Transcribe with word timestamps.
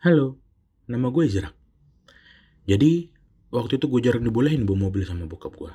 Halo, 0.00 0.40
nama 0.88 1.12
gue 1.12 1.28
Izrak. 1.28 1.52
Jadi, 2.64 3.12
waktu 3.52 3.76
itu 3.76 3.84
gue 3.84 4.00
jarang 4.00 4.24
dibolehin 4.24 4.64
bawa 4.64 4.88
mobil 4.88 5.04
sama 5.04 5.28
bokap 5.28 5.52
gue. 5.60 5.68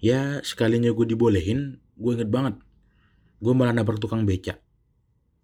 Ya, 0.00 0.40
sekalinya 0.40 0.88
gue 0.88 1.04
dibolehin, 1.04 1.84
gue 2.00 2.12
inget 2.16 2.32
banget. 2.32 2.56
Gue 3.44 3.52
malah 3.52 3.76
nabrak 3.76 4.00
tukang 4.00 4.24
beca. 4.24 4.56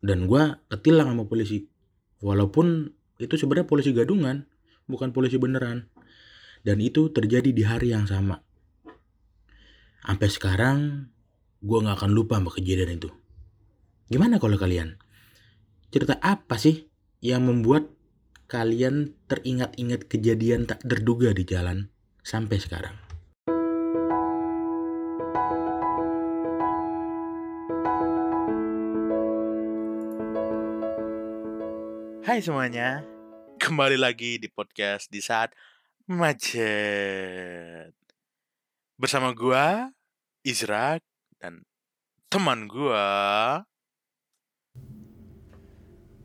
Dan 0.00 0.24
gue 0.24 0.56
ketilang 0.72 1.12
sama 1.12 1.28
polisi. 1.28 1.68
Walaupun 2.24 2.96
itu 3.21 3.37
sebenarnya 3.37 3.69
polisi 3.69 3.93
gadungan, 3.93 4.49
bukan 4.88 5.13
polisi 5.13 5.37
beneran. 5.37 5.93
Dan 6.65 6.81
itu 6.81 7.13
terjadi 7.13 7.53
di 7.53 7.61
hari 7.61 7.93
yang 7.93 8.08
sama. 8.08 8.40
Sampai 10.01 10.33
sekarang, 10.33 11.13
gue 11.61 11.77
gak 11.85 12.01
akan 12.01 12.17
lupa 12.17 12.40
sama 12.40 12.49
kejadian 12.56 12.97
itu. 12.97 13.13
Gimana 14.08 14.40
kalau 14.40 14.56
kalian? 14.56 14.97
Cerita 15.93 16.16
apa 16.24 16.56
sih 16.56 16.95
yang 17.27 17.43
membuat 17.43 17.91
kalian 18.47 19.19
teringat-ingat 19.27 20.07
kejadian 20.07 20.71
tak 20.71 20.79
terduga 20.87 21.34
di 21.34 21.43
jalan 21.43 21.91
sampai 22.23 22.62
sekarang? 22.62 22.95
Hai 32.23 32.39
semuanya, 32.39 33.03
kembali 33.59 33.98
lagi 33.98 34.39
di 34.39 34.47
podcast 34.47 35.11
di 35.11 35.19
saat 35.19 35.51
macet 36.06 37.91
bersama 38.95 39.34
gua 39.34 39.91
Izrak 40.47 41.03
dan 41.43 41.67
teman 42.31 42.70
gua. 42.70 43.67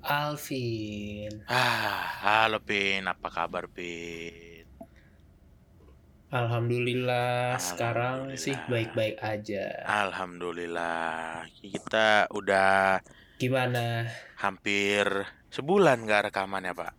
Alvin. 0.02 1.46
Ah, 1.46 2.18
halo 2.26 2.58
Pin, 2.68 3.06
apa 3.06 3.30
kabar 3.30 3.66
Pin? 3.70 4.66
Alhamdulillah, 6.32 7.60
sekarang 7.60 8.34
sih 8.40 8.56
Alhamdulillah. 8.56 8.70
baik-baik 8.72 9.16
aja. 9.22 9.66
Alhamdulillah, 9.86 11.46
kita 11.62 12.30
udah 12.32 13.02
Gimana? 13.40 14.08
hampir 14.40 15.06
sebulan 15.52 16.08
gak 16.08 16.32
rekaman 16.32 16.66
ya 16.68 16.74
Pak. 16.74 16.94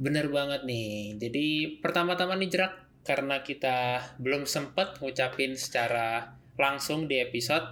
Bener 0.00 0.26
banget 0.32 0.64
nih. 0.64 1.20
Jadi 1.20 1.46
pertama-tama 1.84 2.34
nih 2.40 2.48
Jerak, 2.50 2.74
karena 3.04 3.44
kita 3.44 4.00
belum 4.18 4.48
sempet 4.48 4.98
ngucapin 5.00 5.52
secara 5.54 6.34
langsung 6.56 7.04
di 7.10 7.20
episode, 7.20 7.64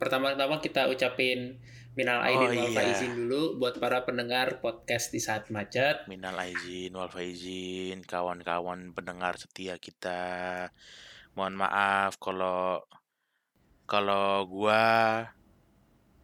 pertama-tama 0.00 0.58
kita 0.58 0.90
ucapin 0.90 1.62
minal 1.98 2.22
aidin 2.22 2.50
Oh, 2.54 2.58
wal 2.62 2.70
iya. 2.70 2.78
faizin 2.78 3.12
dulu 3.18 3.58
buat 3.58 3.78
para 3.82 4.06
pendengar 4.06 4.62
podcast 4.62 5.10
di 5.10 5.18
saat 5.18 5.50
macet. 5.50 6.06
Minal 6.06 6.38
aizin 6.38 6.94
wal 6.94 7.10
faizin, 7.10 8.06
kawan-kawan 8.06 8.94
pendengar 8.94 9.34
setia 9.36 9.74
kita. 9.76 10.70
Mohon 11.34 11.66
maaf 11.66 12.18
kalau 12.22 12.86
kalau 13.90 14.46
gua 14.46 14.82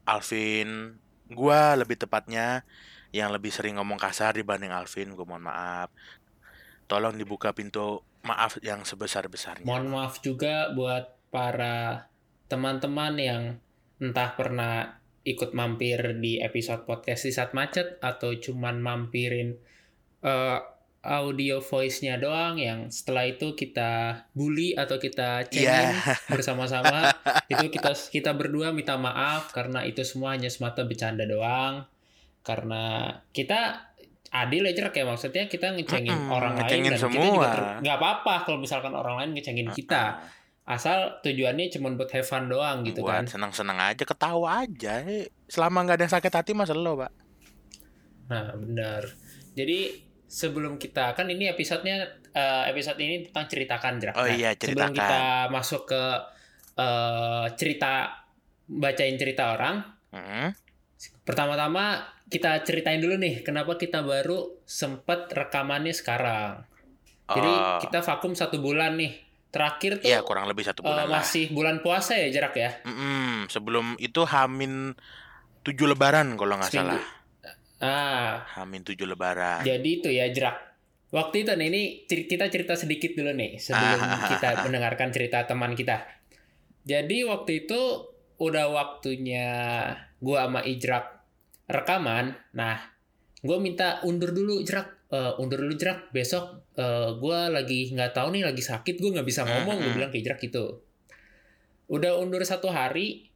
Alvin, 0.06 1.02
gua 1.26 1.74
lebih 1.74 1.98
tepatnya 1.98 2.62
yang 3.10 3.34
lebih 3.34 3.50
sering 3.50 3.78
ngomong 3.82 3.98
kasar 3.98 4.38
dibanding 4.38 4.70
Alvin, 4.70 5.18
gua 5.18 5.26
mohon 5.26 5.50
maaf. 5.50 5.90
Tolong 6.86 7.18
dibuka 7.18 7.50
pintu 7.50 8.06
maaf 8.22 8.62
yang 8.62 8.86
sebesar-besarnya. 8.86 9.66
Mohon 9.66 9.86
maaf 9.90 10.22
juga 10.22 10.70
buat 10.70 11.10
para 11.34 12.06
teman-teman 12.46 13.14
yang 13.18 13.42
entah 13.98 14.30
pernah 14.38 15.02
ikut 15.26 15.50
mampir 15.52 15.98
di 16.16 16.38
episode 16.38 16.86
podcast 16.86 17.26
di 17.26 17.32
saat 17.32 17.50
macet 17.50 17.98
atau 17.98 18.30
cuman 18.32 18.78
mampirin 18.78 19.58
eh, 20.22 20.58
audio 21.02 21.58
voice-nya 21.60 22.16
doang 22.16 22.58
yang 22.58 22.88
setelah 22.88 23.22
itu 23.24 23.54
kita 23.54 23.90
bully 24.32 24.74
atau 24.74 24.98
kita 24.98 25.46
cengin 25.46 25.66
Iya. 25.94 26.18
bersama-sama. 26.32 27.10
Itu 27.46 27.66
kita 27.68 27.90
kita 27.92 28.30
berdua 28.32 28.70
minta 28.70 28.94
maaf 28.94 29.50
karena 29.50 29.82
itu 29.82 30.02
semua 30.02 30.34
hanya 30.34 30.46
semata 30.46 30.82
bercanda 30.82 31.22
doang. 31.22 31.86
Karena 32.42 33.10
kita 33.30 33.86
adil 34.26 34.66
aja 34.66 34.90
kayak 34.90 35.06
maksudnya 35.08 35.46
kita 35.46 35.70
ngecengin 35.72 36.10
Mm-mm, 36.10 36.34
orang 36.34 36.58
ngecengin 36.58 36.90
lain 36.90 36.92
dan 36.92 36.98
kita 36.98 37.06
semua. 37.06 37.22
juga 37.24 37.48
ter- 37.54 37.78
nggak 37.80 37.96
apa-apa 37.96 38.34
kalau 38.42 38.58
misalkan 38.58 38.92
orang 38.92 39.14
lain 39.16 39.30
ngecengin 39.34 39.70
kita 39.70 40.18
asal 40.66 40.98
tujuannya 41.20 41.70
cuma 41.70 41.94
buat 41.94 42.10
have 42.10 42.22
fun 42.22 42.46
doang 42.46 42.82
gitu 42.82 43.00
Buat 43.00 43.22
kan 43.22 43.24
senang-senang 43.28 43.78
aja, 43.78 44.02
ketawa 44.02 44.62
aja. 44.62 44.98
Eh, 45.00 45.30
Selama 45.46 45.80
nggak 45.80 45.94
ada 45.94 46.04
yang 46.04 46.12
sakit 46.12 46.32
hati 46.32 46.52
masa 46.52 46.74
lo, 46.74 46.94
Pak. 46.96 47.12
nah 48.26 48.50
benar 48.52 49.06
jadi 49.54 49.94
sebelum 50.26 50.76
kita 50.76 51.14
kan 51.14 51.26
ini 51.26 51.46
episodenya 51.46 52.02
eh, 52.28 52.64
episode 52.66 52.98
ini 52.98 53.22
tentang 53.24 53.46
ceritakan 53.46 53.94
Drak. 53.96 54.14
Oh 54.14 54.22
Nah, 54.22 54.34
iya, 54.34 54.50
sebelum 54.52 54.90
ceritakan. 54.90 54.98
kita 54.98 55.20
masuk 55.48 55.82
ke 55.86 56.02
eh, 56.76 57.46
cerita 57.54 57.92
bacain 58.66 59.14
cerita 59.14 59.52
orang 59.52 59.94
Mm. 60.06 60.48
pertama-tama 61.22 62.00
kita 62.26 62.62
ceritain 62.62 62.98
dulu 62.98 63.14
nih 63.16 63.42
kenapa 63.42 63.74
kita 63.74 64.00
baru 64.00 64.58
sempet 64.64 65.28
rekamannya 65.28 65.92
sekarang 65.92 66.64
jadi 67.28 67.52
Oh, 67.52 67.78
kita 67.78 68.00
vakum 68.00 68.32
satu 68.32 68.58
bulan 68.58 68.96
nih 68.96 69.12
terakhir 69.48 69.98
tuh 69.98 70.06
Iya 70.06 70.20
kurang 70.20 70.44
lebih 70.44 70.62
satu 70.62 70.82
bulan 70.82 71.04
lah. 71.04 71.20
masih 71.20 71.48
bulan 71.48 71.78
puasa 71.78 72.14
ya 72.14 72.28
jarak 72.30 72.54
ya 72.54 72.70
Mm-mm, 72.82 73.46
sebelum 73.46 73.96
itu 73.96 74.22
Hamin 74.22 74.92
tujuh 75.62 75.86
Lebaran 75.86 76.34
kalau 76.34 76.56
nggak 76.56 76.70
salah. 76.70 77.00
ah 77.76 78.40
Hamin 78.54 78.80
tujuh 78.82 79.04
Lebaran. 79.04 79.60
Jadi 79.60 79.90
itu 79.94 80.08
ya 80.08 80.26
jerak. 80.26 80.56
Waktu 81.06 81.42
itu 81.42 81.52
nih 81.52 81.66
ini 81.68 81.82
kita 82.06 82.46
cerita 82.46 82.72
sedikit 82.74 83.12
dulu 83.12 83.30
nih 83.30 83.56
sebelum 83.56 83.98
Ah. 83.98 84.26
kita 84.32 84.48
mendengarkan 84.62 85.08
cerita 85.10 85.44
teman 85.44 85.72
kita. 85.72 86.02
Jadi 86.82 87.22
waktu 87.22 87.64
itu 87.64 87.80
udah 88.36 88.66
waktunya 88.68 89.48
gua 90.18 90.46
sama 90.46 90.60
Ijrak 90.62 91.04
rekaman. 91.66 92.32
Nah, 92.52 92.78
gua 93.40 93.58
minta 93.58 94.00
undur 94.02 94.30
dulu 94.30 94.58
Ijrak. 94.58 94.95
Eh, 95.06 95.32
undur 95.38 95.62
dulu 95.62 95.72
Ijrak. 95.74 96.10
Besok 96.10 96.74
eh, 96.74 97.10
gua 97.22 97.46
lagi 97.46 97.94
nggak 97.94 98.10
tahu 98.10 98.34
nih 98.34 98.42
lagi 98.42 98.62
sakit 98.62 98.98
gua 98.98 99.20
nggak 99.20 99.28
bisa 99.28 99.46
ngomong. 99.46 99.76
Gue 99.78 99.92
bilang 99.94 100.10
ke 100.10 100.18
Ijrak 100.18 100.42
gitu. 100.42 100.82
Udah 101.86 102.18
undur 102.18 102.42
satu 102.42 102.66
hari, 102.74 103.30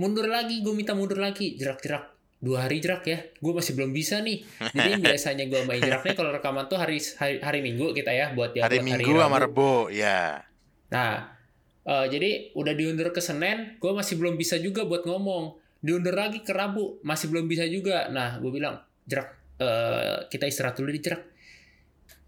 mundur 0.00 0.24
lagi. 0.24 0.64
Gue 0.64 0.72
minta 0.72 0.96
mundur 0.96 1.20
lagi. 1.20 1.60
Jerak 1.60 1.84
jerak 1.84 2.18
dua 2.38 2.64
hari 2.64 2.78
jerak 2.78 3.02
ya. 3.04 3.18
Gue 3.42 3.52
masih 3.52 3.74
belum 3.74 3.90
bisa 3.90 4.22
nih. 4.22 4.46
Jadi 4.72 4.90
biasanya 5.04 5.44
gue 5.50 5.60
sama 5.60 5.74
Ijrak 5.76 6.02
nih 6.06 6.14
kalau 6.16 6.30
rekaman 6.32 6.64
tuh 6.70 6.78
hari 6.80 6.96
hari, 7.18 7.36
hari 7.42 7.60
Minggu 7.60 7.92
kita 7.92 8.14
ya 8.14 8.32
buat 8.32 8.54
ya 8.54 8.64
hari 8.64 8.80
buat 8.80 8.86
Minggu 8.88 9.12
sama 9.18 9.36
Rebo, 9.42 9.72
ya. 9.92 10.40
Nah, 10.88 11.36
eh, 11.84 12.06
jadi 12.08 12.30
udah 12.56 12.72
diundur 12.72 13.12
ke 13.12 13.20
Senin, 13.20 13.76
gue 13.76 13.92
masih 13.92 14.16
belum 14.16 14.40
bisa 14.40 14.56
juga 14.56 14.86
buat 14.86 15.04
ngomong. 15.04 15.60
Diundur 15.78 16.14
lagi 16.16 16.42
ke 16.42 16.50
Rabu, 16.50 16.98
masih 17.06 17.30
belum 17.30 17.46
bisa 17.46 17.62
juga. 17.68 18.10
Nah, 18.10 18.40
gue 18.42 18.50
bilang, 18.50 18.82
Jerak, 19.06 19.30
eh, 19.58 20.16
kita 20.26 20.44
istirahat 20.46 20.78
dulu 20.78 20.90
di 20.90 21.02
Jerak. 21.02 21.22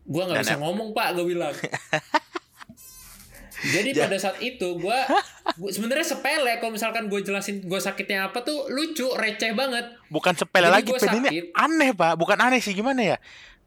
Gue 0.05 0.23
nggak 0.27 0.43
bisa 0.43 0.59
ngomong 0.59 0.91
pak, 0.91 1.15
gue 1.15 1.27
bilang. 1.27 1.55
Jadi 3.61 3.93
Ja- 3.93 4.09
pada 4.09 4.17
saat 4.17 4.41
itu 4.41 4.81
gue, 4.81 4.99
sebenarnya 5.69 6.07
sepele 6.07 6.57
kalau 6.65 6.73
misalkan 6.73 7.13
gue 7.13 7.21
jelasin 7.21 7.61
gue 7.61 7.77
sakitnya 7.77 8.33
apa 8.33 8.41
tuh 8.41 8.73
lucu, 8.73 9.05
receh 9.13 9.53
banget. 9.53 9.85
Bukan 10.09 10.33
sepele 10.33 10.73
Jadi 10.73 10.75
lagi, 10.81 10.89
gua 10.89 10.99
Pen. 10.99 11.21
ini 11.21 11.29
aneh 11.53 11.91
pak. 11.93 12.17
Bukan 12.17 12.41
aneh 12.41 12.65
sih, 12.65 12.73
gimana 12.73 13.05
ya? 13.05 13.17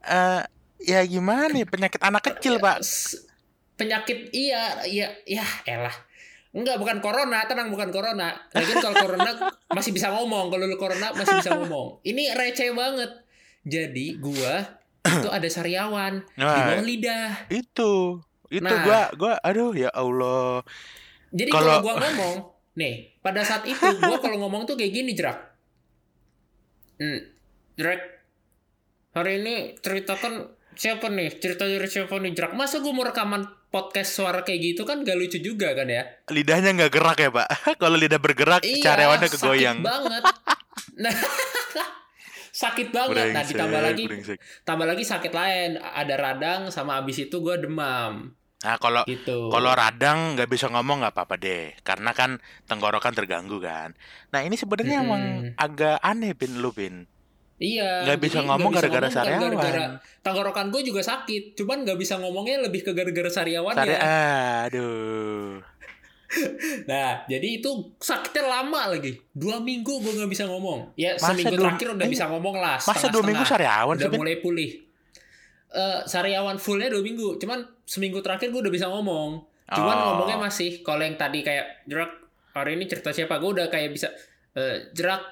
Eh, 0.02 0.42
ya 0.82 1.00
gimana 1.06 1.54
ya 1.54 1.62
penyakit 1.64 2.02
anak 2.02 2.26
kecil 2.26 2.58
pak. 2.58 2.82
Penyakit 3.74 4.34
iya 4.34 4.82
iya 4.86 5.10
ya 5.26 5.46
elah 5.66 5.94
enggak 6.54 6.78
bukan 6.78 7.02
corona 7.02 7.42
tenang 7.50 7.66
bukan 7.66 7.90
corona 7.90 8.30
lagian 8.54 8.78
kalau 8.78 8.94
corona 8.94 9.30
masih 9.76 9.90
bisa 9.90 10.14
ngomong 10.14 10.54
kalau 10.54 10.70
lu 10.70 10.78
corona 10.78 11.10
masih 11.10 11.42
bisa 11.42 11.50
ngomong 11.58 11.98
ini 12.06 12.30
receh 12.30 12.70
banget 12.70 13.10
jadi 13.64 14.06
gua 14.16 14.80
itu 15.20 15.28
ada 15.28 15.48
sariawan 15.48 16.20
di 16.30 16.40
Nah, 16.40 16.54
bawah 16.70 16.80
lidah 16.80 17.28
itu, 17.48 18.20
itu 18.48 18.62
Nah. 18.62 18.80
gua, 18.80 19.00
gua, 19.14 19.32
aduh 19.40 19.72
ya 19.72 19.90
Allah. 19.90 20.62
jadi 21.30 21.50
Kalau- 21.50 21.80
gua 21.80 21.94
ngomong 22.00 22.36
nih 22.74 22.94
pada 23.18 23.40
saat 23.40 23.64
itu 23.64 23.82
gua 23.98 24.18
kalau 24.18 24.38
ngomong 24.38 24.64
tuh 24.64 24.74
kayak 24.74 24.92
gini 24.92 25.12
jerak 25.12 25.38
hmm, 26.96 27.20
jerak 27.74 28.00
hari 29.12 29.40
ini 29.40 29.54
ceritakan 29.78 30.50
siapa 30.74 31.06
nih 31.06 31.38
cerita 31.38 31.62
dari 31.62 31.86
siapa 31.86 32.18
nih 32.18 32.32
jerak 32.32 32.52
masa 32.52 32.78
gua 32.78 32.90
mau 32.90 33.02
rekaman 33.02 33.42
podcast 33.70 34.10
suara 34.12 34.42
kayak 34.42 34.74
gitu 34.74 34.82
kan 34.82 35.02
gak 35.02 35.14
lucu 35.14 35.38
juga 35.38 35.74
kan 35.74 35.86
ya 35.86 36.02
Lidahnya 36.30 36.74
nggak 36.74 36.92
gerak 36.92 37.18
ya 37.18 37.26
pak. 37.28 37.46
Kalau 37.82 37.98
lidah 37.98 38.18
bergerak, 38.18 38.62
cariawannya 38.62 39.26
kegoyang. 39.28 39.82
Iya, 39.82 39.82
sakit 39.82 39.90
banget. 39.90 40.22
Nah, 40.94 41.10
sakit 42.54 42.94
banget. 42.94 43.34
Nah, 43.34 43.42
ditambah 43.42 43.74
Brengsek, 43.74 43.90
lagi 43.90 44.04
brengsek. 44.06 44.38
tambah 44.62 44.86
lagi 44.86 45.02
sakit 45.02 45.32
lain, 45.34 45.70
ada 45.76 46.14
radang 46.14 46.70
sama 46.70 47.02
abis 47.02 47.26
itu 47.26 47.42
gue 47.42 47.58
demam 47.58 48.30
Nah 48.64 48.80
kalau 48.80 49.04
gitu. 49.04 49.52
Kalau 49.52 49.76
radang 49.76 50.32
nggak 50.32 50.48
bisa 50.48 50.72
ngomong 50.72 51.04
nggak 51.04 51.12
apa-apa 51.12 51.36
deh, 51.36 51.76
karena 51.84 52.16
kan 52.16 52.40
tenggorokan 52.64 53.12
terganggu 53.12 53.60
kan. 53.60 53.92
Nah 54.32 54.40
ini 54.40 54.56
sebenarnya 54.56 55.04
Mm-mm. 55.04 55.04
emang 55.04 55.22
agak 55.60 56.00
aneh 56.00 56.32
pin 56.32 56.56
lu 56.56 56.72
pin. 56.72 57.04
Iya. 57.60 58.08
Nggak 58.08 58.18
bisa 58.18 58.40
jadi 58.40 58.48
ngomong 58.48 58.72
gara-gara 58.72 59.06
kan 59.06 59.14
sariawan. 59.14 59.42
gara-gara- 59.52 59.92
Tenggorokan 60.24 60.66
gue 60.72 60.80
juga 60.80 61.04
sakit, 61.04 61.54
cuman 61.54 61.84
nggak 61.84 61.98
bisa 62.00 62.16
ngomongnya 62.16 62.64
lebih 62.64 62.82
ke 62.82 62.96
gara-gara 62.96 63.28
sariawan 63.28 63.76
Sari, 63.76 63.92
ya. 63.92 64.00
aduh. 64.66 65.60
Nah, 66.90 67.24
jadi 67.24 67.58
itu 67.58 67.70
sakitnya 67.96 68.44
lama 68.44 68.88
lagi. 68.88 69.14
Dua 69.30 69.58
minggu 69.58 69.98
gue 69.98 70.12
nggak 70.12 70.28
bisa 70.28 70.44
ngomong. 70.44 70.92
Ya 70.94 71.14
Masa 71.14 71.30
seminggu 71.30 71.54
dua- 71.54 71.64
terakhir 71.70 71.86
udah 71.92 72.04
eh, 72.04 72.10
bisa 72.10 72.24
ngomong 72.26 72.54
lah. 72.56 72.76
Masa 72.78 73.06
dua 73.08 73.22
minggu 73.22 73.44
sariawan 73.44 73.94
Udah 73.94 74.10
mulai 74.12 74.36
pulih. 74.38 74.70
Eh 75.70 76.00
sariawan 76.04 76.56
fullnya 76.56 76.88
dua 76.88 77.00
minggu. 77.00 77.36
Cuman 77.36 77.58
seminggu 77.82 78.20
terakhir 78.20 78.48
gue 78.48 78.60
udah 78.60 78.70
bisa 78.70 78.86
ngomong. 78.86 79.42
Cuman 79.66 79.96
Oh. 79.96 80.02
ngomongnya 80.12 80.38
masih 80.38 80.80
kalau 80.80 81.00
yang 81.00 81.14
tadi 81.14 81.40
kayak 81.40 81.84
jerak 81.84 82.12
hari 82.52 82.74
ini 82.74 82.84
cerita 82.84 83.10
siapa 83.10 83.36
gue 83.36 83.50
udah 83.52 83.66
kayak 83.66 83.90
bisa 83.90 84.12
eh, 84.52 84.92
jerak 84.92 85.24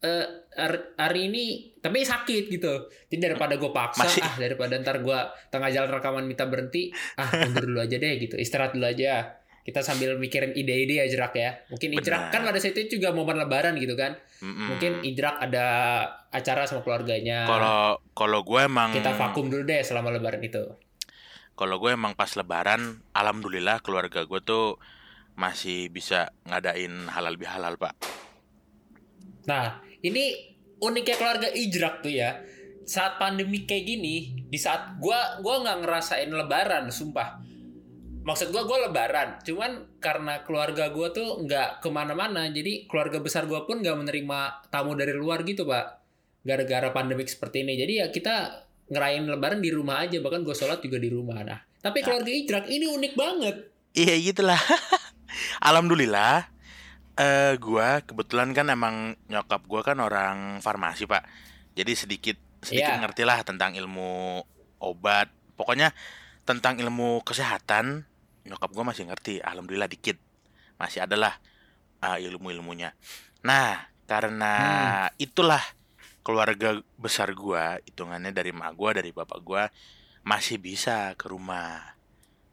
eh, 0.00 0.26
hari- 0.52 0.90
hari 0.96 1.20
ini 1.28 1.44
tapi 1.78 2.00
sakit 2.00 2.48
gitu. 2.48 2.74
Jadi 3.06 3.20
daripada 3.22 3.54
gue 3.54 3.70
paksa 3.70 4.02
Masih- 4.02 4.20
ah 4.20 4.34
daripada 4.34 4.74
ntar 4.76 4.98
gue 4.98 5.18
tengah 5.48 5.68
jalan 5.68 5.90
rekaman 5.92 6.24
minta 6.24 6.44
berhenti 6.44 6.90
ah 7.14 7.28
mundur 7.40 7.64
dulu 7.64 7.80
aja 7.80 7.94
deh 7.94 8.14
gitu 8.18 8.34
istirahat 8.34 8.72
dulu 8.72 8.84
aja. 8.84 9.30
Kita 9.64 9.80
sambil 9.80 10.20
mikirin 10.20 10.52
ide-ide 10.52 11.00
ya 11.00 11.06
jerak 11.08 11.32
ya. 11.32 11.56
Mungkin 11.72 11.96
Ijrak 11.96 12.28
kan 12.28 12.44
pada 12.44 12.60
saat 12.60 12.76
itu 12.76 13.00
juga 13.00 13.16
momen 13.16 13.40
lebaran 13.40 13.80
gitu 13.80 13.96
kan. 13.96 14.12
Mm-mm. 14.44 14.76
Mungkin 14.76 15.00
Ijrak 15.08 15.40
ada 15.40 15.66
acara 16.28 16.68
sama 16.68 16.84
keluarganya. 16.84 17.48
kalau 17.48 17.96
kalau 18.12 18.40
gue 18.44 18.60
emang 18.60 18.92
kita 18.92 19.16
vakum 19.16 19.48
dulu 19.48 19.64
deh 19.64 19.80
selama 19.80 20.12
lebaran 20.12 20.44
itu. 20.44 20.60
kalau 21.54 21.78
gue 21.78 21.94
emang 21.94 22.18
pas 22.18 22.26
lebaran 22.34 22.98
alhamdulillah 23.14 23.78
keluarga 23.78 24.26
gue 24.26 24.40
tuh 24.42 24.74
masih 25.38 25.86
bisa 25.86 26.34
ngadain 26.50 26.90
halal 27.14 27.38
bihalal 27.38 27.78
pak 27.78 27.94
Nah, 29.44 29.80
ini 30.00 30.32
uniknya 30.80 31.16
keluarga 31.20 31.48
Ijrak 31.52 32.00
tuh 32.00 32.12
ya. 32.12 32.40
Saat 32.84 33.16
pandemi 33.16 33.64
kayak 33.64 33.84
gini, 33.88 34.44
di 34.48 34.58
saat 34.60 35.00
gua 35.00 35.40
gua 35.40 35.64
nggak 35.64 35.78
ngerasain 35.84 36.28
lebaran, 36.28 36.88
sumpah. 36.92 37.40
Maksud 38.24 38.48
gua 38.50 38.64
gua 38.64 38.88
lebaran, 38.88 39.36
cuman 39.44 40.00
karena 40.00 40.40
keluarga 40.42 40.88
gua 40.88 41.12
tuh 41.12 41.44
nggak 41.44 41.84
ke 41.84 41.88
mana-mana, 41.92 42.48
jadi 42.48 42.88
keluarga 42.88 43.20
besar 43.20 43.44
gua 43.44 43.68
pun 43.68 43.84
nggak 43.84 43.96
menerima 44.00 44.38
tamu 44.72 44.96
dari 44.96 45.12
luar 45.12 45.44
gitu, 45.44 45.68
Pak. 45.68 46.00
Gara-gara 46.40 46.88
pandemik 46.88 47.28
seperti 47.28 47.60
ini. 47.62 47.76
Jadi 47.76 47.92
ya 48.00 48.06
kita 48.08 48.64
ngerayain 48.88 49.28
lebaran 49.28 49.60
di 49.60 49.68
rumah 49.68 50.00
aja, 50.00 50.20
bahkan 50.24 50.40
gua 50.40 50.56
sholat 50.56 50.80
juga 50.80 50.96
di 50.96 51.12
rumah. 51.12 51.44
Nah, 51.44 51.60
tapi 51.78 52.00
keluarga 52.00 52.32
Ijrak 52.32 52.64
ini 52.72 52.88
unik 52.88 53.12
banget. 53.12 53.56
iya 53.94 54.16
gitulah 54.18 54.58
alhamdulillah 55.68 56.48
eh 57.14 57.54
gue 57.54 57.88
kebetulan 58.02 58.50
kan 58.50 58.66
emang 58.72 59.14
nyokap 59.30 59.62
gue 59.68 59.80
kan 59.86 60.02
orang 60.02 60.58
farmasi 60.58 61.06
pak 61.06 61.22
jadi 61.78 61.94
sedikit 61.94 62.34
sedikit 62.58 62.90
Iya. 62.90 63.02
ngerti 63.06 63.22
lah 63.22 63.46
tentang 63.46 63.78
ilmu 63.78 64.42
obat 64.82 65.30
pokoknya 65.54 65.94
tentang 66.42 66.80
ilmu 66.82 67.22
kesehatan 67.22 68.02
nyokap 68.44 68.70
gue 68.72 68.84
masih 68.84 69.04
ngerti 69.08 69.40
alhamdulillah 69.40 69.88
dikit. 69.88 70.20
Masih 70.76 71.04
adalah 71.04 71.40
ilmu 72.12 72.52
ilmunya 72.52 72.92
nah 73.44 73.88
karena 74.04 74.52
itulah 75.16 75.60
keluarga 76.24 76.80
besar 76.96 77.32
gua 77.36 77.80
hitungannya 77.84 78.32
dari 78.32 78.52
mak 78.52 78.72
gua 78.76 78.96
dari 78.96 79.12
bapak 79.12 79.40
gua 79.44 79.68
masih 80.24 80.56
bisa 80.56 81.12
ke 81.20 81.28
rumah. 81.28 81.96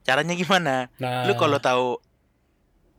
Caranya 0.03 0.35
gimana? 0.35 0.91
Nah, 0.99 1.23
lu 1.23 1.39
kalau 1.39 1.55
tahu 1.63 1.95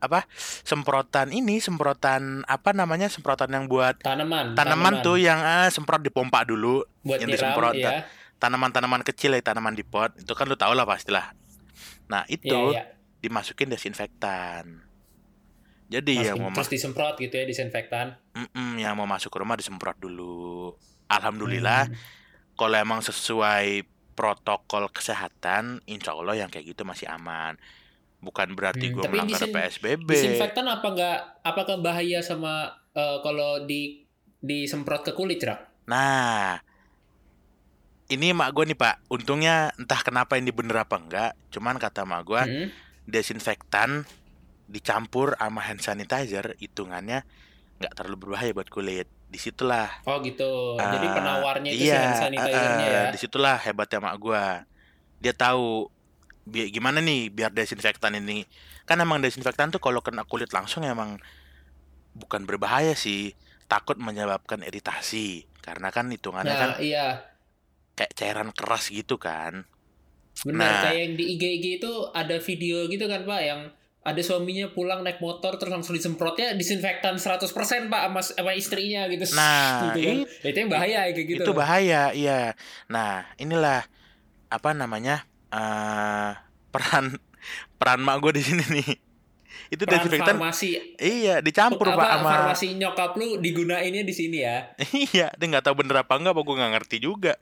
apa 0.00 0.24
semprotan 0.64 1.28
ini 1.30 1.60
semprotan 1.60 2.42
apa 2.48 2.72
namanya 2.72 3.12
semprotan 3.12 3.52
yang 3.52 3.68
buat 3.68 4.00
tanaman, 4.00 4.56
tanaman, 4.56 5.04
tuh 5.04 5.20
yang 5.20 5.38
ah, 5.38 5.68
semprot 5.68 6.02
dipompa 6.02 6.42
dulu 6.42 6.82
buat 7.04 7.20
yang 7.20 7.30
nyiram, 7.30 7.52
disemprot, 7.52 7.74
ya. 7.78 8.02
tanaman-tanaman 8.40 9.04
kecil 9.06 9.36
ya 9.36 9.44
tanaman 9.44 9.78
di 9.78 9.86
pot 9.86 10.10
itu 10.18 10.32
kan 10.34 10.50
lu 10.50 10.58
tau 10.58 10.74
lah 10.74 10.82
pastilah 10.82 11.30
nah 12.12 12.28
itu 12.28 12.52
Iya, 12.68 12.84
iya. 12.84 12.84
dimasukin 13.18 13.72
desinfektan 13.72 14.84
jadi 15.88 16.12
yang 16.26 16.36
mau 16.38 16.48
Masukin- 16.48 16.56
terus 16.58 16.70
disemprot 16.70 17.14
gitu 17.16 17.34
ya 17.34 17.44
disinfektan. 17.44 18.16
Mm-mm, 18.32 18.76
yang 18.76 18.92
mau 18.94 19.04
masuk 19.04 19.28
ke 19.28 19.38
rumah 19.38 19.56
disemprot 19.56 19.96
dulu 19.96 20.72
alhamdulillah 21.06 21.84
Hmm. 21.86 21.96
kalau 22.54 22.76
emang 22.76 23.00
sesuai 23.00 23.84
protokol 24.12 24.88
kesehatan 24.88 25.80
insya 25.86 26.12
Allah 26.12 26.36
yang 26.38 26.48
kayak 26.48 26.64
gitu 26.66 26.84
masih 26.84 27.08
aman 27.08 27.56
bukan 28.18 28.52
berarti 28.52 28.88
Hmm, 28.88 28.94
gue 28.94 29.04
melanggar 29.06 29.40
disin- 29.40 29.52
PSBB 29.52 30.04
Disinfektan 30.06 30.64
apa 30.66 30.86
enggak 30.86 31.16
apakah 31.42 31.76
bahaya 31.78 32.20
sama 32.20 32.68
eh, 32.92 33.18
kalau 33.20 33.64
di 33.64 34.04
disemprot 34.38 35.00
ke 35.02 35.12
kulit, 35.12 35.40
Rak? 35.40 35.86
Nah, 35.86 36.60
ini 38.14 38.26
mak 38.38 38.48
gue 38.54 38.64
nih 38.70 38.78
pak, 38.82 38.94
untungnya 39.14 39.52
entah 39.80 40.00
kenapa 40.06 40.32
ini 40.40 40.50
bener 40.58 40.76
apa 40.84 40.96
enggak, 41.02 41.30
cuman 41.54 41.76
kata 41.84 42.00
mak 42.10 42.20
gue 42.28 42.42
Hmm? 42.46 42.66
desinfektan 43.12 43.90
dicampur 44.74 45.28
sama 45.40 45.60
hand 45.66 45.82
sanitizer 45.86 46.46
hitungannya 46.62 47.18
nggak 47.78 47.92
terlalu 47.96 48.16
berbahaya 48.22 48.52
buat 48.58 48.70
kulit. 48.76 49.06
Di 49.32 49.38
situlah, 49.46 49.88
Oh 50.08 50.16
gitu. 50.26 50.42
Jadi 50.94 51.06
Ah, 51.06 51.14
penawarnya 51.16 51.68
itu 51.74 51.84
iya, 51.84 51.94
si 51.94 51.96
hand 52.02 52.16
sanitizer-nya 52.20 52.86
eh, 52.86 52.94
ya. 52.96 53.02
di 53.12 53.16
situlah 53.22 53.54
hebatnya 53.64 53.98
mak 54.06 54.16
gue. 54.24 54.42
Dia 55.22 55.32
tahu 55.42 55.62
bi- 56.52 56.70
gimana 56.76 56.98
nih 57.08 57.18
biar 57.36 57.50
desinfektan 57.58 58.14
ini, 58.20 58.32
kan 58.88 58.96
emang 59.04 59.18
desinfektan 59.24 59.68
tuh 59.74 59.80
kalau 59.86 60.00
kena 60.06 60.22
kulit 60.30 60.50
langsung 60.56 60.82
emang 60.94 61.10
bukan 62.20 62.42
berbahaya 62.48 62.92
sih, 63.04 63.18
takut 63.70 63.96
menyebabkan 64.06 64.60
iritasi, 64.68 65.48
karena 65.64 65.88
kan 65.96 66.06
hitungannya 66.14 66.54
kan 66.60 66.70
Nah, 66.70 66.82
iya. 66.84 67.31
Kayak 67.92 68.12
cairan 68.14 68.50
keras 68.50 68.88
gitu 68.88 69.16
kan. 69.16 69.64
Benar, 70.42 70.58
Nah. 70.58 70.80
kayak 70.88 70.98
yang 70.98 71.14
di 71.14 71.24
IG-IG 71.36 71.64
itu 71.78 71.92
ada 72.10 72.36
video 72.40 72.88
gitu 72.88 73.04
kan, 73.04 73.22
Pak, 73.22 73.40
yang 73.44 73.60
ada 74.02 74.18
suaminya 74.18 74.66
pulang 74.74 75.06
naik 75.06 75.22
motor 75.22 75.54
terus 75.54 75.70
langsung 75.70 75.94
disemprotnya 75.94 76.58
disinfektan 76.58 77.14
100% 77.14 77.86
Pak 77.86 78.02
sama, 78.10 78.20
sama 78.24 78.52
istrinya 78.52 79.06
gitu. 79.06 79.22
Nah, 79.36 79.78
gitu 79.94 79.98
kan. 80.02 80.16
it- 80.26 80.50
itu 80.50 80.58
yang 80.58 80.70
bahaya 80.72 80.98
kayak 81.06 81.26
gitu. 81.30 81.42
Itu 81.46 81.52
bahaya, 81.54 82.02
iya. 82.10 82.58
Nah, 82.90 83.28
inilah 83.38 83.86
apa 84.48 84.70
namanya? 84.74 85.24
eh 85.52 86.32
peran 86.72 87.20
peran 87.78 88.00
mak 88.00 88.24
gue 88.24 88.40
di 88.40 88.42
sini 88.42 88.64
nih. 88.72 88.88
Itu 89.68 89.84
Peran 89.84 90.00
desinfektan 90.00 90.36
farmasi 90.40 90.96
iya 90.96 91.44
dicampur 91.44 91.92
apa, 91.92 92.00
Pak 92.00 92.08
sama 92.18 92.28
farmasi 92.32 92.66
nyokap 92.80 93.12
lu 93.20 93.36
digunainnya 93.36 94.00
di 94.00 94.14
sini 94.16 94.40
ya. 94.40 94.72
iya, 95.12 95.28
dia 95.32 95.46
nggak 95.46 95.64
tahu 95.68 95.84
bener 95.84 96.02
apa 96.02 96.16
enggak, 96.16 96.32
apa 96.32 96.40
gue 96.40 96.56
nggak 96.56 96.72
ngerti 96.80 96.96
juga. 97.04 97.36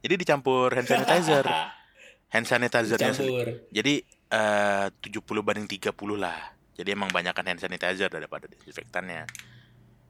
Jadi 0.00 0.14
dicampur 0.16 0.72
hand 0.72 0.88
sanitizer. 0.88 1.44
hand 2.34 2.46
sanitizernya 2.46 3.12
sendiri. 3.12 3.52
Jadi 3.68 3.94
eh 4.30 4.86
70 4.88 5.46
banding 5.46 5.66
30 5.66 5.92
lah. 6.16 6.38
Jadi 6.78 6.88
emang 6.96 7.12
banyakan 7.12 7.54
hand 7.54 7.60
sanitizer 7.60 8.08
daripada 8.08 8.48
desinfektannya. 8.48 9.28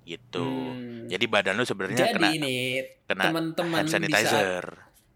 Gitu. 0.06 0.46
Hmm. 0.46 1.08
Jadi 1.10 1.24
badan 1.26 1.58
lu 1.58 1.66
sebenarnya 1.66 2.14
kena 2.14 2.30
ini 2.30 2.84
kena 3.04 3.30
teman-teman 3.30 3.84
hand 3.84 3.88
di 3.88 3.92
saat 3.92 4.02
sanitizer. 4.06 4.64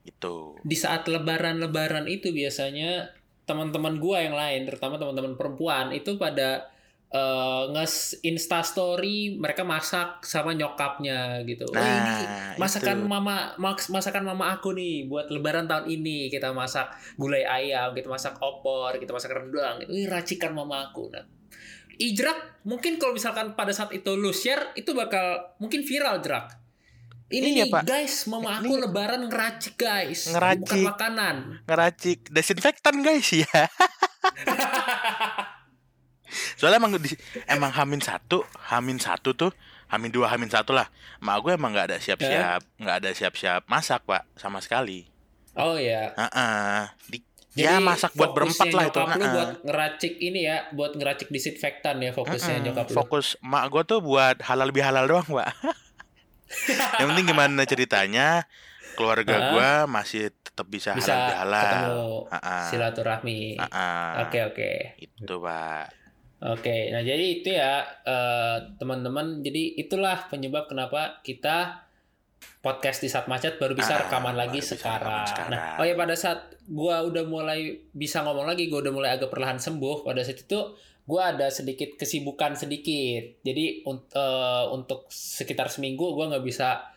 Gitu. 0.04 0.60
di 0.60 0.76
saat 0.76 1.08
lebaran-lebaran 1.08 2.04
itu 2.12 2.28
biasanya 2.28 3.08
teman-teman 3.48 3.96
gua 3.96 4.20
yang 4.20 4.36
lain, 4.36 4.68
terutama 4.68 5.00
teman-teman 5.00 5.32
perempuan 5.32 5.96
itu 5.96 6.20
pada 6.20 6.73
eh, 7.06 7.62
nge 7.70 7.86
insta 8.22 8.60
story 8.60 9.16
mereka 9.34 9.62
masak 9.62 10.22
sama 10.22 10.50
nyokapnya 10.50 11.42
gitu. 11.42 11.66
oh 11.66 11.74
ini 11.74 12.24
Nah, 12.24 12.56
masakan 12.56 12.98
itu. 13.00 13.06
mama 13.06 13.54
masakan 13.88 14.24
mama 14.24 14.50
aku 14.50 14.72
nih 14.72 15.04
buat 15.04 15.28
lebaran 15.28 15.64
tahun 15.64 15.86
ini 15.86 16.26
kita 16.26 16.50
masak 16.50 16.88
gulai 17.14 17.42
ayam, 17.42 17.90
kita 17.90 18.06
masak 18.06 18.34
opor, 18.38 18.94
kita 18.94 19.10
masak 19.10 19.30
rendang. 19.30 19.78
Itu 19.78 19.90
Ih, 19.90 20.06
racikan 20.06 20.52
mama 20.52 20.84
aku. 20.84 21.08
Nah, 21.08 21.22
Ijrak 21.94 22.64
mungkin 22.64 22.98
kalau 22.98 23.12
misalkan 23.12 23.54
pada 23.54 23.70
saat 23.70 23.90
itu 23.90 24.10
lu 24.12 24.30
share 24.30 24.74
itu 24.74 24.90
bakal 24.90 25.54
mungkin 25.56 25.80
viral 25.80 26.18
Jrak. 26.18 26.50
Ini 27.26 27.46
Iya, 27.48 27.64
nih 27.64 27.72
Pak. 27.72 27.82
guys, 27.84 28.14
mama 28.26 28.58
Ini- 28.58 28.58
aku 28.60 28.72
lebaran 28.76 29.22
ngeracik 29.24 29.74
guys, 29.76 30.26
bukan 30.26 30.34
Ngeracik. 30.34 30.84
makanan. 30.84 31.36
ngeracik 31.64 32.18
desinfektan 32.28 32.98
guys 33.00 33.30
ya. 33.32 33.46
Soalnya 36.56 36.78
emang 36.82 36.96
di, 36.98 37.10
emang 37.46 37.70
hamin 37.72 38.00
satu, 38.00 38.42
hamin 38.70 38.98
satu 38.98 39.32
tuh, 39.32 39.52
hamin 39.90 40.10
dua, 40.10 40.30
hamin 40.32 40.50
satu 40.50 40.74
lah. 40.74 40.88
Mak 41.20 41.36
gue 41.40 41.52
emang 41.54 41.70
nggak 41.72 41.94
ada 41.94 41.98
siap-siap, 41.98 42.60
nggak 42.78 42.96
ada 43.02 43.10
siap-siap 43.14 43.62
masak 43.66 44.02
pak 44.04 44.26
sama 44.34 44.58
sekali. 44.58 45.06
Oh 45.54 45.78
ya. 45.78 46.10
Heeh. 46.18 46.80
Di, 47.06 47.18
ya 47.54 47.78
masak 47.78 48.18
buat 48.18 48.34
berempat 48.34 48.66
lah 48.74 48.90
itu. 48.90 48.98
Nyokap 48.98 49.14
heeh. 49.14 49.30
buat 49.30 49.50
ngeracik 49.62 50.14
ini 50.18 50.40
ya, 50.42 50.56
buat 50.74 50.92
ngeracik 50.98 51.30
disinfektan 51.30 52.02
ya 52.02 52.10
fokusnya 52.10 52.58
Mm-mm. 52.58 52.66
nyokap 52.70 52.86
lu. 52.90 52.94
Fokus 52.98 53.26
mak 53.38 53.70
gue 53.70 53.82
tuh 53.86 53.98
buat 54.02 54.42
halal 54.42 54.66
lebih 54.68 54.82
halal 54.82 55.06
doang 55.06 55.26
pak. 55.26 55.54
Yang 57.02 57.06
penting 57.14 57.26
gimana 57.26 57.62
ceritanya 57.66 58.28
keluarga 58.94 59.34
Hah? 59.34 59.50
gue 59.50 59.70
masih 59.90 60.30
tetap 60.42 60.70
bisa, 60.70 60.94
Bisa 60.94 61.10
halal 61.10 61.26
bihalal. 61.30 61.62
ketemu 61.62 62.02
Heeh. 62.30 62.64
silaturahmi. 62.70 63.40
Heeh. 63.58 64.08
Oke 64.26 64.38
oke. 64.46 64.70
Itu 65.02 65.34
pak. 65.42 65.86
Oke, 66.44 66.92
nah 66.92 67.00
jadi 67.00 67.24
itu 67.34 67.48
ya 67.48 67.80
eh, 68.04 68.56
teman-teman. 68.76 69.40
Jadi 69.40 69.76
itulah 69.76 70.28
penyebab 70.28 70.68
kenapa 70.68 71.20
kita 71.20 71.80
podcast 72.60 73.00
di 73.00 73.08
saat 73.08 73.24
macet 73.24 73.56
baru 73.56 73.72
bisa 73.72 73.96
Ah, 73.96 74.00
rekaman 74.04 74.36
lagi 74.36 74.60
bisa 74.60 74.76
sekarang. 74.76 75.24
rekaman 75.24 75.24
sekarang. 75.26 75.50
Nah, 75.50 75.80
oh 75.80 75.84
ya 75.84 75.94
pada 75.94 76.12
saat 76.12 76.40
gua 76.66 77.00
udah 77.00 77.24
mulai 77.24 77.60
bisa 77.90 78.20
ngomong 78.20 78.44
lagi, 78.44 78.68
gua 78.68 78.84
udah 78.84 78.92
mulai 78.92 79.10
agak 79.10 79.28
perlahan 79.28 79.56
sembuh. 79.56 80.04
Pada 80.04 80.20
saat 80.20 80.36
itu 80.38 80.60
gua 81.04 81.32
ada 81.32 81.48
sedikit 81.48 81.96
kesibukan 81.96 82.52
sedikit. 82.54 83.40
Jadi 83.40 83.80
un- 83.82 84.04
eh, 84.06 84.64
untuk 84.68 85.08
sekitar 85.08 85.68
seminggu 85.68 86.12
gua 86.12 86.28
nggak 86.28 86.44
bisa 86.44 86.92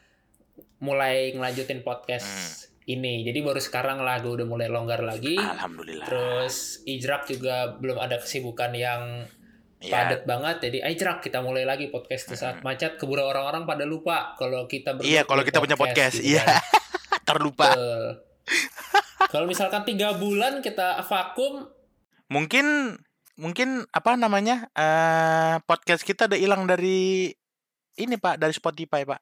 mulai 0.80 1.32
ngelanjutin 1.32 1.82
podcast 1.82 2.27
Hmm. 2.27 2.66
Ini. 2.88 3.22
Jadi 3.22 3.39
baru 3.39 3.60
sekarang 3.60 4.00
lah 4.00 4.17
gua 4.20 4.39
udah 4.39 4.48
mulai 4.48 4.67
longgar 4.67 5.03
lagi. 5.03 5.36
Alhamdulillah. 5.36 6.08
Terus 6.08 6.82
Ijrak 6.84 7.27
juga 7.27 7.75
belum 7.75 8.00
ada 8.00 8.15
kesibukan 8.15 8.72
yang 8.72 9.27
ya, 9.77 9.91
padat 9.94 10.24
banget 10.24 10.63
jadi 10.63 10.88
Ijrak 10.89 11.22
kita 11.22 11.39
mulai 11.39 11.62
lagi 11.62 11.88
podcast 11.88 12.25
di 12.25 12.36
saat 12.36 12.63
macet 12.63 12.96
keburu 12.96 13.22
orang-orang 13.22 13.63
pada 13.63 13.84
lupa 13.84 14.34
kalau 14.34 14.65
kita 14.65 14.96
berdua 14.96 15.06
Iya, 15.06 15.22
kalau 15.22 15.44
kita 15.44 15.60
punya 15.60 15.75
podcast. 15.75 16.17
gitu 16.17 16.34
Iya. 16.34 16.44
kan. 16.44 16.63
terlupa. 17.27 17.67
Kalau 19.27 19.44
misalkan 19.44 19.84
tiga 19.84 20.15
bulan 20.15 20.63
kita 20.63 21.03
vakum 21.03 21.67
Mungkin 22.27 22.96
mungkin 23.36 23.84
apa 23.89 24.15
namanya? 24.15 24.72
eh 24.72 25.60
podcast 25.62 26.01
kita 26.01 26.25
udah 26.25 26.39
hilang 26.39 26.63
dari 26.63 27.27
ini 27.98 28.15
Pak, 28.15 28.39
dari 28.39 28.51
Spotify, 28.51 29.03
Pak. 29.03 29.22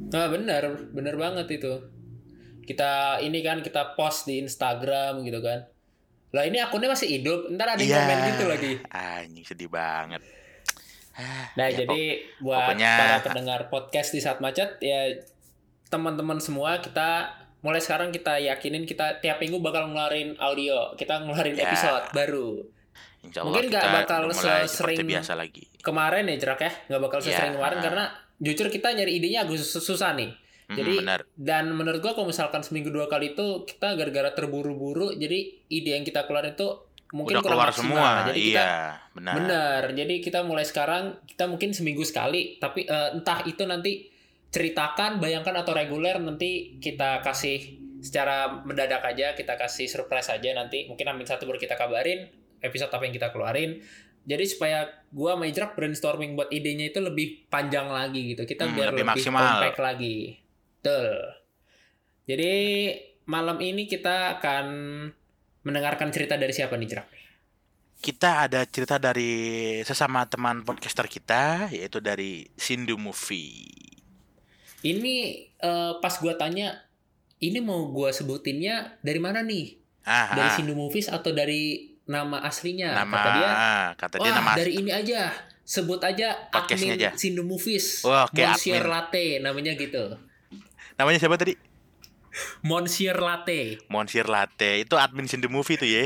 nah 0.00 0.26
benar 0.26 0.64
benar 0.90 1.14
banget 1.14 1.60
itu 1.60 1.72
kita 2.62 2.92
ini 3.18 3.40
kan 3.40 3.58
kita 3.58 3.92
post 3.92 4.24
di 4.24 4.38
Instagram 4.38 5.20
gitu 5.20 5.38
kan 5.38 5.64
lah 6.30 6.42
ini 6.42 6.56
akunnya 6.56 6.86
masih 6.88 7.10
hidup 7.12 7.50
ntar 7.50 7.68
ada 7.68 7.78
yang 7.78 7.90
Iya. 7.90 7.98
komen 7.98 8.18
gitu 8.28 8.44
lagi 8.46 8.72
Anjing 8.86 9.44
sedih 9.44 9.66
banget. 9.66 10.22
Ah, 11.12 11.50
Nah, 11.52 11.66
ya, 11.66 11.82
jadi 11.82 12.02
buat 12.38 12.70
pokoknya- 12.70 12.96
para 12.96 13.16
pendengar 13.20 13.60
podcast 13.66 14.10
di 14.10 14.20
saat 14.20 14.38
macet 14.38 14.78
ya 14.78 15.10
teman-teman 15.86 16.38
semua 16.38 16.78
kita 16.78 17.34
mulai 17.60 17.76
sekarang 17.76 18.08
kita 18.08 18.38
yakinin 18.38 18.86
kita 18.86 19.18
tiap 19.18 19.36
minggu 19.36 19.58
bakal 19.58 19.84
ngeluarin 19.86 20.32
audio, 20.38 20.94
kita 20.94 21.20
ngeluarin 21.20 21.52
Ya. 21.52 21.66
episode 21.66 22.08
baru. 22.14 22.62
Insya 23.20 23.42
Allah 23.42 23.52
mungkin 23.52 23.68
nggak 23.68 23.82
kita 23.82 23.96
bakal 23.98 24.20
sesering- 24.32 25.04
biasa 25.04 25.32
lagi. 25.34 25.68
Kemarin 25.82 26.24
ya 26.24 26.36
Jerak 26.38 26.60
ya, 26.62 26.72
nggak 26.88 27.00
bakal 27.02 27.18
sesering 27.20 27.52
Ya. 27.52 27.56
kemarin 27.58 27.78
karena 27.82 28.04
jujur 28.38 28.66
kita 28.70 28.88
nyari 28.90 29.12
idenya 29.12 29.44
agak 29.44 29.60
sus- 29.60 29.82
susah 29.82 30.16
nih. 30.16 30.30
Jadi 30.70 30.94
benar. 31.02 31.20
dan 31.34 31.64
menurut 31.72 31.98
gua 31.98 32.12
kalau 32.12 32.28
misalkan 32.28 32.62
seminggu 32.62 32.88
dua 32.88 33.06
kali 33.06 33.34
itu 33.34 33.64
kita 33.64 33.94
gara-gara 33.94 34.30
terburu-buru 34.30 35.12
jadi 35.12 35.38
ide 35.66 35.90
yang 35.94 36.04
kita 36.04 36.24
keluarin 36.24 36.54
itu 36.54 36.68
mungkin 37.10 37.34
udah 37.34 37.42
kurang 37.42 37.54
keluar 37.58 37.70
maksimal. 37.74 37.90
semua. 37.90 38.08
Jadi 38.30 38.40
kita 38.40 38.62
iya, 38.62 38.72
benar. 39.10 39.34
Benar. 39.34 39.82
Jadi 39.92 40.14
kita 40.20 40.38
mulai 40.42 40.62
sekarang 40.62 41.02
kita 41.26 41.44
mungkin 41.44 41.74
seminggu 41.74 42.06
sekali, 42.06 42.54
tapi 42.56 42.86
eh, 42.86 43.08
entah 43.12 43.42
itu 43.42 43.66
nanti 43.66 44.06
ceritakan, 44.48 45.18
bayangkan 45.18 45.54
atau 45.58 45.74
reguler 45.74 46.18
nanti 46.18 46.78
kita 46.78 47.18
kasih 47.20 47.58
secara 48.00 48.62
mendadak 48.62 49.02
aja, 49.02 49.34
kita 49.34 49.54
kasih 49.54 49.86
surprise 49.86 50.30
aja 50.30 50.54
nanti. 50.54 50.86
Mungkin 50.86 51.02
amin 51.04 51.26
satu 51.26 51.44
baru 51.44 51.58
kita 51.58 51.74
kabarin 51.74 52.30
episode 52.58 52.90
apa 52.90 53.02
yang 53.02 53.12
kita 53.12 53.30
keluarin. 53.30 53.82
Jadi 54.20 54.44
supaya 54.46 54.84
gua 55.10 55.34
sama 55.34 55.48
Ijrak 55.48 55.74
brainstorming 55.74 56.36
buat 56.36 56.50
idenya 56.50 56.92
itu 56.92 57.00
lebih 57.00 57.48
panjang 57.48 57.88
lagi 57.88 58.36
gitu. 58.36 58.44
Kita 58.44 58.66
Hmm, 58.66 58.76
biar 58.76 58.88
lebih 58.92 59.02
lebih, 59.02 59.18
maksimal. 59.18 59.42
compact 59.58 59.80
lagi. 59.80 60.18
Betul. 60.80 61.12
Jadi 62.24 62.54
malam 63.28 63.60
ini 63.60 63.84
kita 63.84 64.40
akan 64.40 64.66
mendengarkan 65.60 66.08
cerita 66.08 66.40
dari 66.40 66.56
siapa 66.56 66.80
nih, 66.80 66.88
Jrak? 66.88 67.06
Kita 68.00 68.48
ada 68.48 68.64
cerita 68.64 68.96
dari 68.96 69.76
sesama 69.84 70.24
teman 70.24 70.64
podcaster 70.64 71.04
kita 71.04 71.68
yaitu 71.68 72.00
dari 72.00 72.48
Sindu 72.56 72.96
Movie. 72.96 73.68
Ini 74.80 75.16
eh, 75.60 75.92
pas 76.00 76.16
gua 76.16 76.32
tanya, 76.40 76.80
ini 77.44 77.60
mau 77.60 77.92
gua 77.92 78.08
sebutinnya 78.08 78.96
dari 79.04 79.20
mana 79.20 79.44
nih? 79.44 79.76
Ah, 80.08 80.32
Dari 80.32 80.48
ah, 80.48 80.54
Sindu 80.56 80.72
Movies 80.72 81.12
atau 81.12 81.36
dari 81.36 81.92
nama 82.08 82.40
aslinya? 82.40 82.96
nama 82.96 83.12
Kata 83.20 83.30
dia, 83.36 83.50
ah, 83.52 83.86
kata 84.00 84.16
dia 84.16 84.32
wah 84.32 84.36
nama 84.40 84.50
dari 84.56 84.72
ini 84.80 84.88
aja. 84.88 85.28
Sebut 85.60 86.00
aja 86.00 86.48
admin 86.50 86.96
aja. 86.96 87.12
Sindu 87.20 87.44
Movies. 87.44 88.00
Wah, 88.08 88.24
oke, 88.24 88.40
Monsieur 88.40 88.80
admin. 88.80 88.90
Latte 88.96 89.26
namanya 89.44 89.76
gitu. 89.76 90.29
Namanya 91.00 91.16
siapa 91.16 91.40
tadi? 91.40 91.56
Monsieur 92.62 93.16
Latte. 93.18 93.80
Monsir 93.88 94.28
Latte. 94.28 94.84
Itu 94.84 94.94
admin 94.94 95.26
Sindu 95.26 95.48
Movie 95.50 95.74
tuh 95.74 95.88
ya. 95.88 96.04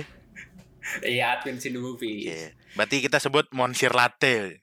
Iya, 1.02 1.36
admin 1.36 1.60
Sindu 1.60 1.82
Movies. 1.82 2.30
Iya. 2.30 2.48
Berarti 2.76 3.02
kita 3.02 3.18
sebut 3.18 3.50
Monsir 3.52 3.92
Latte. 3.92 4.62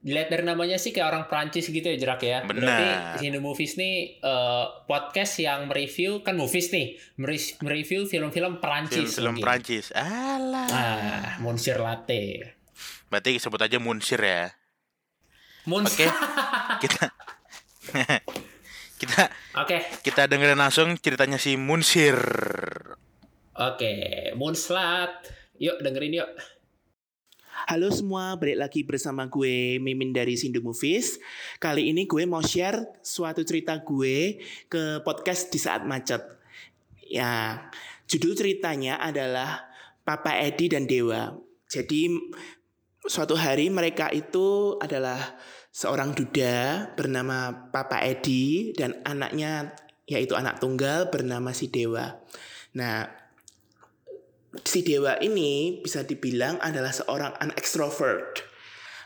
Dilihat 0.00 0.32
dari 0.32 0.48
namanya 0.48 0.80
sih 0.80 0.96
kayak 0.96 1.12
orang 1.12 1.24
Prancis 1.28 1.68
gitu 1.68 1.84
ya 1.84 1.96
Jerak 1.98 2.20
ya. 2.22 2.40
Benar. 2.46 2.62
Berarti 2.62 2.88
Sindu 3.20 3.40
Movies 3.42 3.74
nih 3.76 4.16
eh, 4.16 4.64
podcast 4.86 5.34
yang 5.38 5.66
mereview 5.66 6.22
kan 6.22 6.38
movies 6.38 6.70
nih, 6.70 6.96
Mere- 7.18 7.56
mereview 7.60 8.06
film-film 8.06 8.62
Prancis. 8.62 8.96
Film-film 9.12 9.32
mungkin. 9.36 9.44
Prancis. 9.44 9.92
Alah. 9.92 10.68
Ah, 10.70 11.28
Monsieur 11.42 11.78
Latte. 11.78 12.54
Berarti 13.10 13.36
sebut 13.36 13.60
aja 13.60 13.76
Munsir 13.76 14.22
ya. 14.22 14.54
Mons- 15.68 15.92
Oke. 15.92 16.06
Kita 16.82 17.12
kita 19.00 19.32
Oke, 19.56 19.80
kita 20.04 20.28
dengerin 20.28 20.60
langsung 20.60 20.92
ceritanya 21.00 21.40
si 21.40 21.56
Munsir. 21.56 22.20
oke, 23.56 23.92
Moonslat. 24.36 25.24
Yuk 25.56 25.80
dengerin 25.80 26.20
yuk. 26.20 26.30
Halo 27.68 27.92
semua, 27.92 28.40
balik 28.40 28.56
lagi 28.56 28.80
bersama 28.84 29.28
gue 29.28 29.76
Mimin 29.80 30.16
dari 30.16 30.36
Sindu 30.36 30.64
Movies. 30.64 31.20
Kali 31.60 31.92
ini 31.92 32.08
gue 32.08 32.24
mau 32.24 32.40
share 32.40 33.00
suatu 33.04 33.44
cerita 33.44 33.76
gue 33.84 34.40
ke 34.68 35.04
podcast 35.04 35.52
di 35.52 35.60
saat 35.60 35.84
macet. 35.84 36.24
Ya, 37.04 37.60
judul 38.08 38.32
ceritanya 38.32 38.96
adalah 38.96 39.68
Papa 40.04 40.40
Edi 40.40 40.72
dan 40.72 40.88
Dewa. 40.88 41.36
Jadi 41.68 42.08
suatu 43.04 43.36
hari 43.36 43.68
mereka 43.68 44.08
itu 44.08 44.80
adalah 44.80 45.36
seorang 45.70 46.12
duda 46.14 46.90
bernama 46.98 47.70
Papa 47.70 48.02
Edi 48.02 48.74
dan 48.74 48.98
anaknya 49.06 49.74
yaitu 50.10 50.34
anak 50.34 50.58
tunggal 50.58 51.06
bernama 51.08 51.54
si 51.54 51.70
Dewa. 51.70 52.18
Nah, 52.74 53.06
si 54.66 54.82
Dewa 54.82 55.14
ini 55.22 55.78
bisa 55.78 56.02
dibilang 56.02 56.58
adalah 56.58 56.90
seorang 56.90 57.38
anak 57.38 57.56
extrovert. 57.62 58.42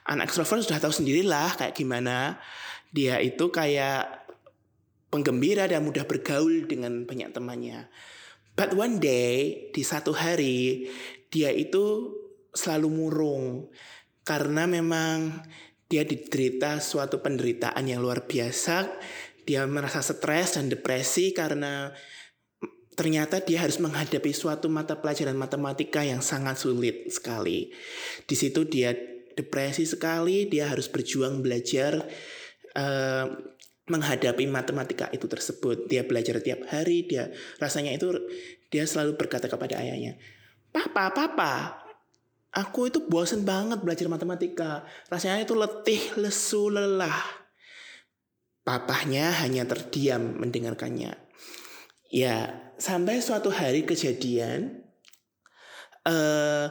Anak 0.08 0.32
extrovert 0.32 0.64
sudah 0.64 0.80
tahu 0.80 0.92
sendirilah 0.92 1.60
kayak 1.60 1.76
gimana. 1.76 2.40
Dia 2.88 3.20
itu 3.20 3.52
kayak 3.52 4.24
penggembira 5.12 5.68
dan 5.68 5.84
mudah 5.84 6.08
bergaul 6.08 6.64
dengan 6.64 7.04
banyak 7.04 7.36
temannya. 7.36 7.92
But 8.54 8.72
one 8.72 9.02
day, 9.02 9.68
di 9.74 9.82
satu 9.82 10.14
hari, 10.14 10.88
dia 11.28 11.50
itu 11.50 12.14
selalu 12.54 12.88
murung. 12.88 13.46
Karena 14.24 14.64
memang 14.64 15.42
dia 15.88 16.02
diderita 16.02 16.80
suatu 16.80 17.20
penderitaan 17.20 17.84
yang 17.84 18.00
luar 18.00 18.24
biasa. 18.24 18.88
Dia 19.44 19.68
merasa 19.68 20.00
stres 20.00 20.56
dan 20.56 20.72
depresi 20.72 21.36
karena 21.36 21.92
ternyata 22.94 23.42
dia 23.42 23.60
harus 23.60 23.82
menghadapi 23.82 24.32
suatu 24.32 24.70
mata 24.72 24.96
pelajaran 25.02 25.36
matematika 25.36 26.00
yang 26.00 26.24
sangat 26.24 26.56
sulit 26.56 27.10
sekali. 27.12 27.68
Di 28.24 28.36
situ 28.38 28.64
dia 28.64 28.94
depresi 29.34 29.84
sekali, 29.84 30.48
dia 30.48 30.70
harus 30.72 30.88
berjuang 30.88 31.44
belajar 31.44 32.00
eh, 32.72 33.26
menghadapi 33.84 34.48
matematika 34.48 35.12
itu 35.12 35.28
tersebut. 35.28 35.84
Dia 35.90 36.08
belajar 36.08 36.40
tiap 36.40 36.64
hari, 36.72 37.04
dia 37.04 37.28
rasanya 37.60 37.92
itu 37.92 38.16
dia 38.72 38.88
selalu 38.88 39.20
berkata 39.20 39.44
kepada 39.52 39.76
ayahnya, 39.76 40.16
"Papa, 40.72 41.12
papa, 41.12 41.83
aku 42.54 42.88
itu 42.88 43.04
bosan 43.10 43.42
banget 43.42 43.82
belajar 43.82 44.06
matematika. 44.06 44.86
Rasanya 45.10 45.42
itu 45.42 45.58
letih, 45.58 46.00
lesu, 46.16 46.70
lelah." 46.70 47.44
Papahnya 48.64 49.28
hanya 49.44 49.68
terdiam 49.68 50.40
mendengarkannya. 50.40 51.18
Ya, 52.08 52.36
sampai 52.80 53.20
suatu 53.20 53.50
hari 53.52 53.84
kejadian 53.84 54.86
eh 56.04 56.66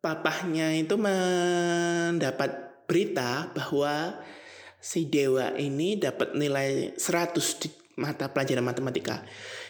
papahnya 0.00 0.76
itu 0.78 0.94
mendapat 0.94 2.84
berita 2.86 3.50
bahwa 3.50 4.22
si 4.78 5.10
Dewa 5.10 5.50
ini 5.58 5.98
dapat 5.98 6.38
nilai 6.38 6.94
100 6.94 7.58
di 7.58 7.68
mata 7.98 8.30
pelajaran 8.30 8.62
matematika. 8.62 9.26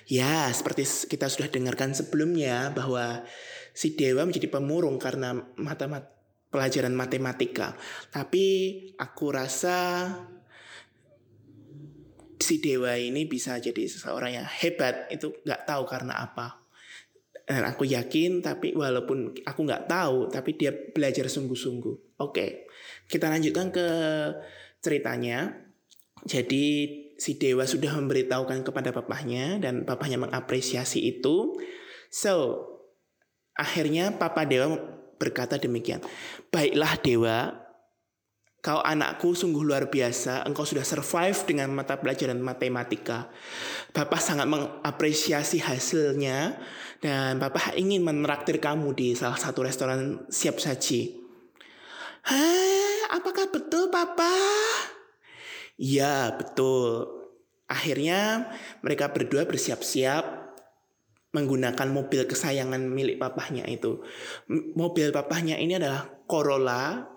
Ya, 0.06 0.50
seperti 0.52 0.84
kita 1.08 1.30
sudah 1.30 1.48
dengarkan 1.48 1.96
sebelumnya 1.96 2.70
bahwa 2.75 3.25
si 3.76 3.92
Dewa 3.92 4.25
menjadi 4.25 4.49
pemurung 4.49 4.97
karena 4.97 5.37
mata 5.61 5.85
mat- 5.85 6.16
pelajaran 6.49 6.97
matematika. 6.97 7.76
Tapi 8.09 8.45
aku 8.97 9.26
rasa 9.28 10.09
si 12.40 12.56
Dewa 12.64 12.97
ini 12.97 13.28
bisa 13.28 13.61
jadi 13.61 13.85
seseorang 13.85 14.40
yang 14.40 14.49
hebat 14.49 15.12
itu 15.12 15.37
nggak 15.45 15.68
tahu 15.68 15.85
karena 15.85 16.25
apa. 16.25 16.64
Dan 17.47 17.62
aku 17.62 17.87
yakin 17.87 18.42
tapi 18.42 18.73
walaupun 18.73 19.37
aku 19.45 19.61
nggak 19.62 19.87
tahu 19.87 20.33
tapi 20.33 20.56
dia 20.56 20.73
belajar 20.73 21.28
sungguh-sungguh. 21.28 22.16
Oke, 22.25 22.66
kita 23.06 23.28
lanjutkan 23.28 23.68
ke 23.68 23.87
ceritanya. 24.80 25.52
Jadi 26.26 26.64
si 27.21 27.38
Dewa 27.38 27.68
sudah 27.68 27.92
memberitahukan 27.95 28.66
kepada 28.66 28.90
papahnya 28.90 29.62
dan 29.62 29.87
papahnya 29.87 30.18
mengapresiasi 30.18 31.06
itu. 31.06 31.54
So, 32.11 32.75
akhirnya 33.56 34.14
Papa 34.14 34.44
Dewa 34.44 34.76
berkata 35.16 35.56
demikian. 35.56 36.04
Baiklah 36.52 36.94
Dewa, 37.00 37.38
kau 38.60 38.80
anakku 38.84 39.32
sungguh 39.32 39.64
luar 39.64 39.88
biasa. 39.88 40.44
Engkau 40.44 40.68
sudah 40.68 40.84
survive 40.84 41.36
dengan 41.48 41.72
mata 41.72 41.96
pelajaran 41.96 42.38
matematika. 42.38 43.32
Bapak 43.96 44.20
sangat 44.20 44.46
mengapresiasi 44.46 45.64
hasilnya 45.64 46.60
dan 47.00 47.40
Bapak 47.40 47.75
ingin 47.80 48.04
menraktir 48.04 48.60
kamu 48.60 48.92
di 48.92 49.08
salah 49.16 49.40
satu 49.40 49.64
restoran 49.64 50.28
siap 50.28 50.60
saji. 50.60 51.16
Hah, 52.26 53.16
apakah 53.16 53.48
betul 53.54 53.88
Papa? 53.88 54.34
Ya, 55.78 56.34
betul. 56.34 57.06
Akhirnya 57.66 58.50
mereka 58.82 59.10
berdua 59.10 59.46
bersiap-siap 59.46 60.45
menggunakan 61.37 61.88
mobil 61.93 62.25
kesayangan 62.25 62.81
milik 62.81 63.21
papahnya 63.21 63.69
itu. 63.69 64.00
Mobil 64.49 65.12
papahnya 65.12 65.61
ini 65.61 65.76
adalah 65.76 66.09
Corolla 66.25 67.12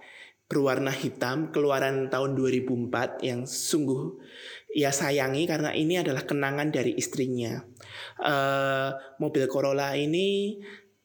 berwarna 0.49 0.91
hitam 0.91 1.53
keluaran 1.53 2.09
tahun 2.09 2.33
2004 2.33 3.21
yang 3.21 3.45
sungguh 3.45 4.17
ia 4.73 4.89
sayangi 4.89 5.45
karena 5.45 5.71
ini 5.71 6.01
adalah 6.01 6.25
kenangan 6.25 6.73
dari 6.73 6.97
istrinya. 6.97 7.63
Eh, 8.19 8.89
mobil 9.21 9.45
Corolla 9.47 9.95
ini 9.95 10.59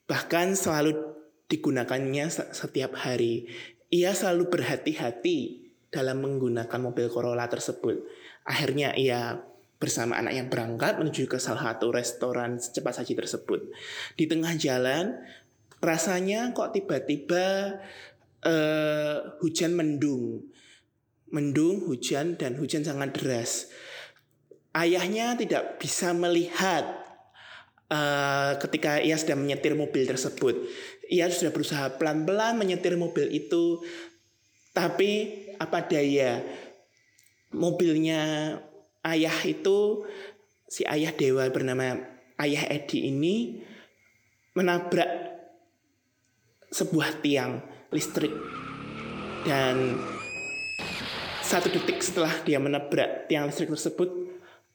bahkan 0.05 0.53
selalu 0.53 0.97
digunakannya 1.49 2.27
se- 2.29 2.51
setiap 2.53 2.99
hari. 2.99 3.47
Ia 3.95 4.11
selalu 4.13 4.51
berhati-hati 4.51 5.71
dalam 5.93 6.25
menggunakan 6.25 6.81
mobil 6.83 7.07
Corolla 7.09 7.47
tersebut. 7.47 8.03
Akhirnya 8.43 8.93
ia 8.99 9.39
bersama 9.85 10.17
anaknya 10.17 10.49
berangkat 10.49 10.97
menuju 10.97 11.29
ke 11.29 11.37
salah 11.37 11.77
satu 11.77 11.93
restoran 11.93 12.57
cepat 12.57 13.05
saji 13.05 13.13
tersebut. 13.13 13.69
Di 14.17 14.25
tengah 14.25 14.57
jalan, 14.57 15.21
rasanya 15.85 16.57
kok 16.57 16.73
tiba-tiba 16.73 17.77
eh, 18.41 19.17
hujan 19.45 19.77
mendung. 19.77 20.49
Mendung, 21.29 21.85
hujan, 21.85 22.41
dan 22.41 22.57
hujan 22.57 22.81
sangat 22.81 23.13
deras. 23.13 23.69
Ayahnya 24.73 25.37
tidak 25.37 25.77
bisa 25.77 26.17
melihat 26.17 26.89
eh, 27.93 28.57
ketika 28.57 29.05
ia 29.05 29.21
sedang 29.21 29.45
menyetir 29.45 29.77
mobil 29.77 30.09
tersebut. 30.09 30.65
Ia 31.13 31.29
sudah 31.29 31.53
berusaha 31.53 32.01
pelan-pelan 32.01 32.57
menyetir 32.57 32.97
mobil 32.97 33.29
itu, 33.29 33.85
tapi 34.73 35.45
apa 35.61 35.85
daya 35.85 36.41
mobilnya 37.53 38.57
ayah 39.05 39.37
itu 39.45 40.03
si 40.65 40.83
ayah 40.89 41.13
dewa 41.13 41.47
bernama 41.53 42.01
ayah 42.41 42.65
Edi 42.73 43.13
ini 43.13 43.63
menabrak 44.57 45.11
sebuah 46.73 47.23
tiang 47.23 47.63
listrik. 47.95 48.33
Dan 49.45 50.01
satu 51.45 51.69
detik 51.69 52.01
setelah 52.01 52.33
dia 52.43 52.59
menabrak 52.59 53.29
tiang 53.29 53.47
listrik 53.47 53.71
tersebut 53.71 54.11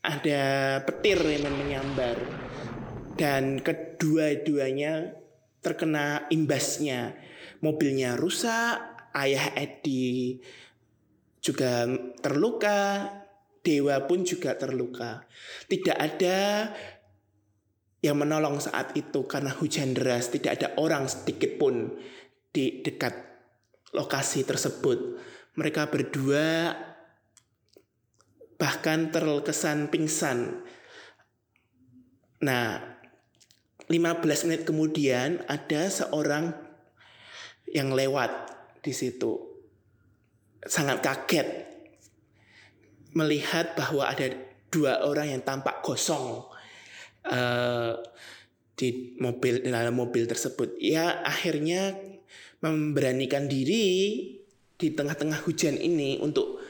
ada 0.05 0.41
petir 0.85 1.19
yang 1.19 1.51
menyambar. 1.51 2.15
Dan 3.19 3.59
kedua-duanya 3.59 5.11
terkena 5.59 6.29
imbasnya. 6.31 7.19
Mobilnya 7.59 8.15
rusak 8.15 9.11
ayah 9.11 9.51
Edi 9.59 10.39
juga 11.43 11.87
terluka 12.23 13.07
dewa 13.63 14.05
pun 14.05 14.23
juga 14.23 14.55
terluka. 14.55 15.25
Tidak 15.67 15.97
ada 15.97 16.69
yang 17.99 18.15
menolong 18.15 18.63
saat 18.63 18.95
itu 18.95 19.27
karena 19.27 19.51
hujan 19.55 19.95
deras. 19.95 20.31
Tidak 20.31 20.51
ada 20.51 20.67
orang 20.79 21.07
sedikit 21.11 21.59
pun 21.59 21.99
di 22.49 22.81
dekat 22.81 23.13
lokasi 23.93 24.47
tersebut. 24.47 25.19
Mereka 25.59 25.91
berdua 25.91 26.75
bahkan 28.59 29.11
terkesan 29.11 29.87
pingsan. 29.87 30.63
Nah 32.43 32.99
15 33.89 34.45
menit 34.45 34.61
kemudian 34.69 35.41
ada 35.49 35.89
seorang 35.89 36.53
yang 37.73 37.89
lewat 37.89 38.29
di 38.85 38.93
situ. 38.93 39.33
Sangat 40.61 41.01
kaget 41.01 41.47
melihat 43.13 43.73
bahwa 43.73 44.05
ada 44.05 44.29
dua 44.69 45.01
orang 45.01 45.33
yang 45.33 45.41
tampak 45.41 45.81
kosong 45.81 46.45
eh, 47.25 47.93
di 48.79 49.17
mobil 49.19 49.65
dalam 49.65 49.95
mobil 49.97 50.23
tersebut. 50.29 50.77
Ya 50.79 51.19
akhirnya 51.25 51.97
memberanikan 52.63 53.51
diri 53.51 53.87
di 54.79 54.87
tengah-tengah 54.95 55.43
hujan 55.43 55.75
ini 55.75 56.19
untuk 56.23 56.63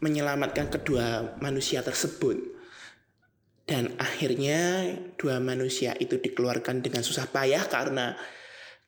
menyelamatkan 0.00 0.72
kedua 0.72 1.36
manusia 1.42 1.84
tersebut. 1.84 2.56
Dan 3.68 3.92
akhirnya 4.00 4.88
dua 5.20 5.36
manusia 5.44 5.92
itu 6.00 6.16
dikeluarkan 6.16 6.80
dengan 6.80 7.04
susah 7.04 7.28
payah 7.28 7.68
karena 7.68 8.16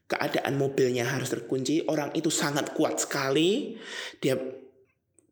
keadaan 0.09 0.57
mobilnya 0.57 1.05
harus 1.05 1.29
terkunci. 1.29 1.85
Orang 1.85 2.17
itu 2.17 2.33
sangat 2.33 2.73
kuat 2.73 2.97
sekali. 2.97 3.77
Dia 4.25 4.41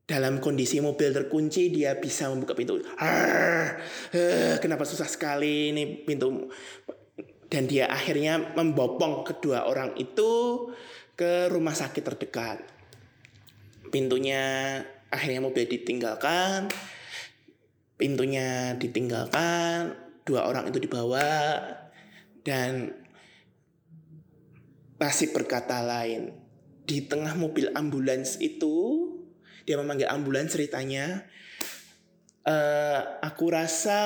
dalam 0.09 0.41
kondisi 0.41 0.81
mobil 0.81 1.13
terkunci 1.13 1.69
dia 1.69 2.01
bisa 2.01 2.33
membuka 2.33 2.57
pintu. 2.57 2.81
Arr, 2.97 3.77
eh, 4.17 4.57
kenapa 4.57 4.89
susah 4.89 5.05
sekali 5.05 5.69
ini 5.69 6.01
pintu? 6.01 6.49
Dan 7.49 7.69
dia 7.69 7.93
akhirnya 7.93 8.57
membopong 8.57 9.29
kedua 9.29 9.69
orang 9.69 9.93
itu 10.01 10.65
ke 11.13 11.53
rumah 11.53 11.77
sakit 11.77 12.01
terdekat. 12.01 12.65
Pintunya 13.93 14.81
akhirnya 15.13 15.45
mobil 15.45 15.69
ditinggalkan. 15.69 16.73
Pintunya 18.01 18.79
ditinggalkan, 18.81 19.93
dua 20.25 20.49
orang 20.49 20.71
itu 20.71 20.79
dibawa 20.79 21.59
dan 22.47 22.95
Nasib 24.99 25.31
berkata 25.31 25.79
lain. 25.83 26.35
Di 26.89 27.07
tengah 27.07 27.35
mobil 27.39 27.71
ambulans 27.75 28.39
itu, 28.41 29.08
dia 29.69 29.77
memanggil 29.77 30.09
ambulans 30.09 30.49
ceritanya. 30.49 31.29
"Eh, 32.49 33.01
aku 33.21 33.53
rasa 33.53 34.01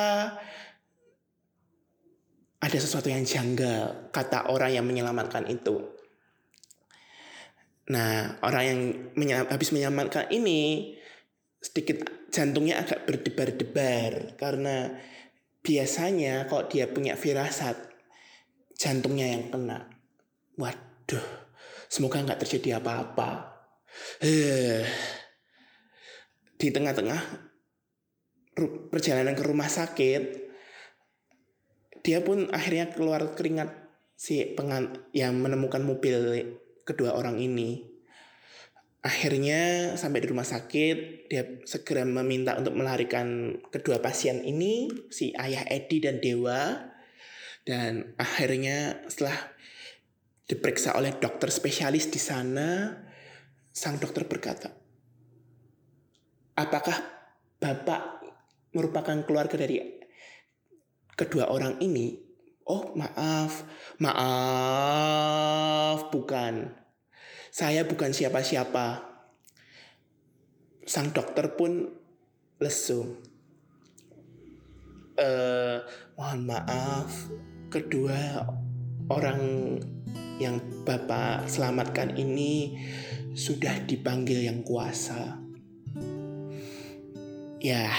ada 2.63 2.79
sesuatu 2.79 3.07
yang 3.11 3.23
janggal, 3.23 4.11
kata 4.11 4.51
orang 4.51 4.75
yang 4.75 4.87
menyelamatkan 4.87 5.47
itu. 5.47 5.83
Nah, 7.91 8.39
orang 8.47 8.65
yang 8.67 8.81
menyelam- 9.19 9.51
habis 9.51 9.75
menyelamatkan 9.75 10.31
ini 10.31 10.95
sedikit 11.59 12.07
jantungnya 12.31 12.83
agak 12.83 13.03
berdebar-debar 13.07 14.39
karena 14.39 14.95
biasanya 15.63 16.47
kalau 16.47 16.71
dia 16.71 16.87
punya 16.87 17.19
firasat 17.19 17.75
jantungnya 18.79 19.27
yang 19.35 19.51
kena. 19.51 19.91
Waduh, 20.55 21.27
semoga 21.91 22.23
nggak 22.23 22.47
terjadi 22.47 22.79
apa-apa. 22.79 23.59
Eh, 24.23 24.87
di 26.63 26.71
tengah-tengah 26.71 27.51
perjalanan 28.95 29.35
ke 29.35 29.43
rumah 29.43 29.67
sakit, 29.67 30.23
dia 32.07 32.23
pun 32.23 32.47
akhirnya 32.55 32.95
keluar 32.95 33.35
keringat 33.35 33.75
si 34.15 34.47
pengan 34.55 35.11
yang 35.11 35.35
menemukan 35.43 35.83
mobil 35.83 36.47
kedua 36.87 37.19
orang 37.19 37.43
ini. 37.43 37.91
Akhirnya 39.03 39.95
sampai 39.99 40.23
di 40.23 40.31
rumah 40.31 40.47
sakit, 40.47 41.27
dia 41.27 41.43
segera 41.67 42.07
meminta 42.07 42.55
untuk 42.55 42.79
melarikan 42.79 43.59
kedua 43.75 43.99
pasien 43.99 44.47
ini, 44.47 44.87
si 45.11 45.35
ayah 45.35 45.67
Edi 45.67 45.99
dan 45.99 46.23
Dewa. 46.23 46.79
Dan 47.67 48.15
akhirnya 48.15 49.03
setelah 49.11 49.35
diperiksa 50.47 50.95
oleh 50.95 51.19
dokter 51.19 51.51
spesialis 51.51 52.07
di 52.15 52.23
sana, 52.23 52.95
sang 53.75 53.99
dokter 53.99 54.23
berkata, 54.31 54.82
"Apakah 56.57 56.97
Bapak 57.59 58.23
merupakan 58.73 59.17
keluarga 59.25 59.61
dari 59.61 59.83
kedua 61.13 61.51
orang 61.51 61.83
ini?" 61.83 62.17
"Oh, 62.69 62.95
maaf. 62.95 63.67
Maaf, 63.99 66.09
bukan. 66.15 66.71
Saya 67.51 67.85
bukan 67.85 68.15
siapa-siapa." 68.15 69.11
Sang 70.83 71.15
dokter 71.15 71.55
pun 71.55 71.95
lesu. 72.59 73.19
Eh, 75.19 75.79
mohon 76.17 76.41
maaf, 76.49 77.29
kedua 77.69 78.49
orang 79.13 79.77
yang 80.41 80.57
Bapak 80.89 81.47
selamatkan 81.47 82.17
ini 82.17 82.81
sudah 83.37 83.85
dipanggil 83.85 84.49
yang 84.49 84.65
kuasa. 84.65 85.42
Ya, 87.63 87.95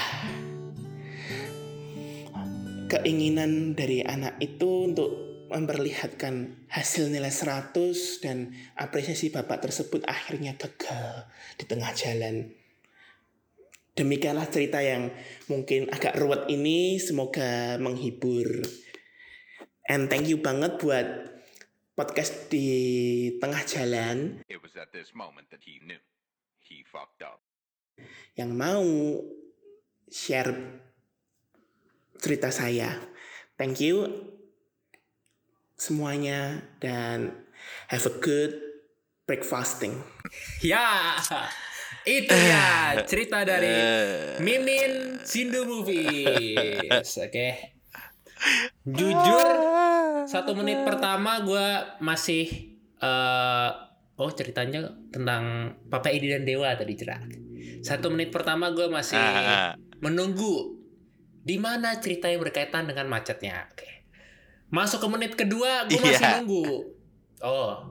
keinginan 2.92 3.72
dari 3.72 4.04
anak 4.04 4.36
itu 4.44 4.92
untuk 4.92 5.08
memperlihatkan 5.48 6.68
hasil 6.68 7.08
nilai 7.08 7.32
100 7.32 7.72
dan 8.20 8.52
apresiasi 8.76 9.32
bapak 9.32 9.64
tersebut 9.64 10.04
akhirnya 10.04 10.52
gagal 10.60 11.32
di 11.56 11.64
tengah 11.64 11.96
jalan. 11.96 12.52
Demikianlah 13.96 14.52
cerita 14.52 14.84
yang 14.84 15.08
mungkin 15.48 15.88
agak 15.88 16.20
ruwet 16.20 16.44
ini 16.52 17.00
semoga 17.00 17.80
menghibur. 17.80 18.68
And 19.88 20.12
thank 20.12 20.28
you 20.28 20.44
banget 20.44 20.76
buat 20.76 21.08
podcast 21.96 22.52
di 22.52 22.68
tengah 23.40 23.64
jalan 23.64 24.44
It 24.44 24.60
was 24.60 24.76
at 24.76 24.92
this 24.92 25.16
moment 25.16 25.48
that 25.48 25.64
he 25.64 25.80
knew 25.80 26.04
he 26.60 26.84
fucked 26.84 27.24
up. 27.24 27.40
yang 28.34 28.50
mau 28.54 28.82
share 30.14 30.54
cerita 32.22 32.54
saya. 32.54 32.94
Thank 33.58 33.82
you 33.82 34.06
semuanya 35.74 36.62
dan 36.78 37.34
have 37.90 38.06
a 38.06 38.14
good 38.22 38.54
breakfasting. 39.26 39.98
Ya, 40.62 41.18
itu 42.06 42.30
ya 42.32 42.94
cerita 43.04 43.42
dari 43.42 43.74
Mimin 44.38 45.18
Sindu 45.26 45.66
Movies. 45.66 47.10
Oke. 47.26 47.74
Jujur, 48.84 49.48
satu 50.28 50.52
menit 50.54 50.84
pertama 50.86 51.42
gue 51.42 51.66
masih 52.04 52.78
eh 53.02 53.70
oh 54.14 54.30
ceritanya 54.30 54.94
tentang 55.10 55.74
Papa 55.90 56.12
Edi 56.12 56.30
dan 56.30 56.46
Dewa 56.46 56.70
tadi 56.78 56.94
cerita. 56.94 57.18
Satu 57.84 58.08
menit 58.08 58.32
pertama 58.32 58.72
gue 58.72 58.88
masih 58.88 59.20
Ah, 59.20 59.36
ah. 59.36 59.70
Menunggu 60.04 60.76
di 61.44 61.56
mana 61.56 61.96
cerita 61.96 62.28
yang 62.28 62.44
berkaitan 62.44 62.84
dengan 62.84 63.08
macetnya. 63.08 63.64
Oke. 63.72 64.04
Masuk 64.68 65.00
ke 65.00 65.08
menit 65.08 65.32
kedua 65.32 65.88
gue 65.88 65.96
masih 65.96 66.20
Iya. 66.20 66.30
nunggu. 66.40 66.68
Oh, 67.40 67.88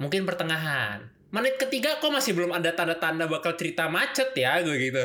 mungkin 0.00 0.24
pertengahan. 0.24 1.04
Menit 1.28 1.60
ketiga 1.60 2.00
kok 2.00 2.08
masih 2.08 2.32
belum 2.32 2.56
ada 2.56 2.72
tanda-tanda 2.72 3.28
bakal 3.28 3.52
cerita 3.60 3.92
macet 3.92 4.32
ya 4.32 4.64
gue 4.64 4.76
gitu. 4.78 5.04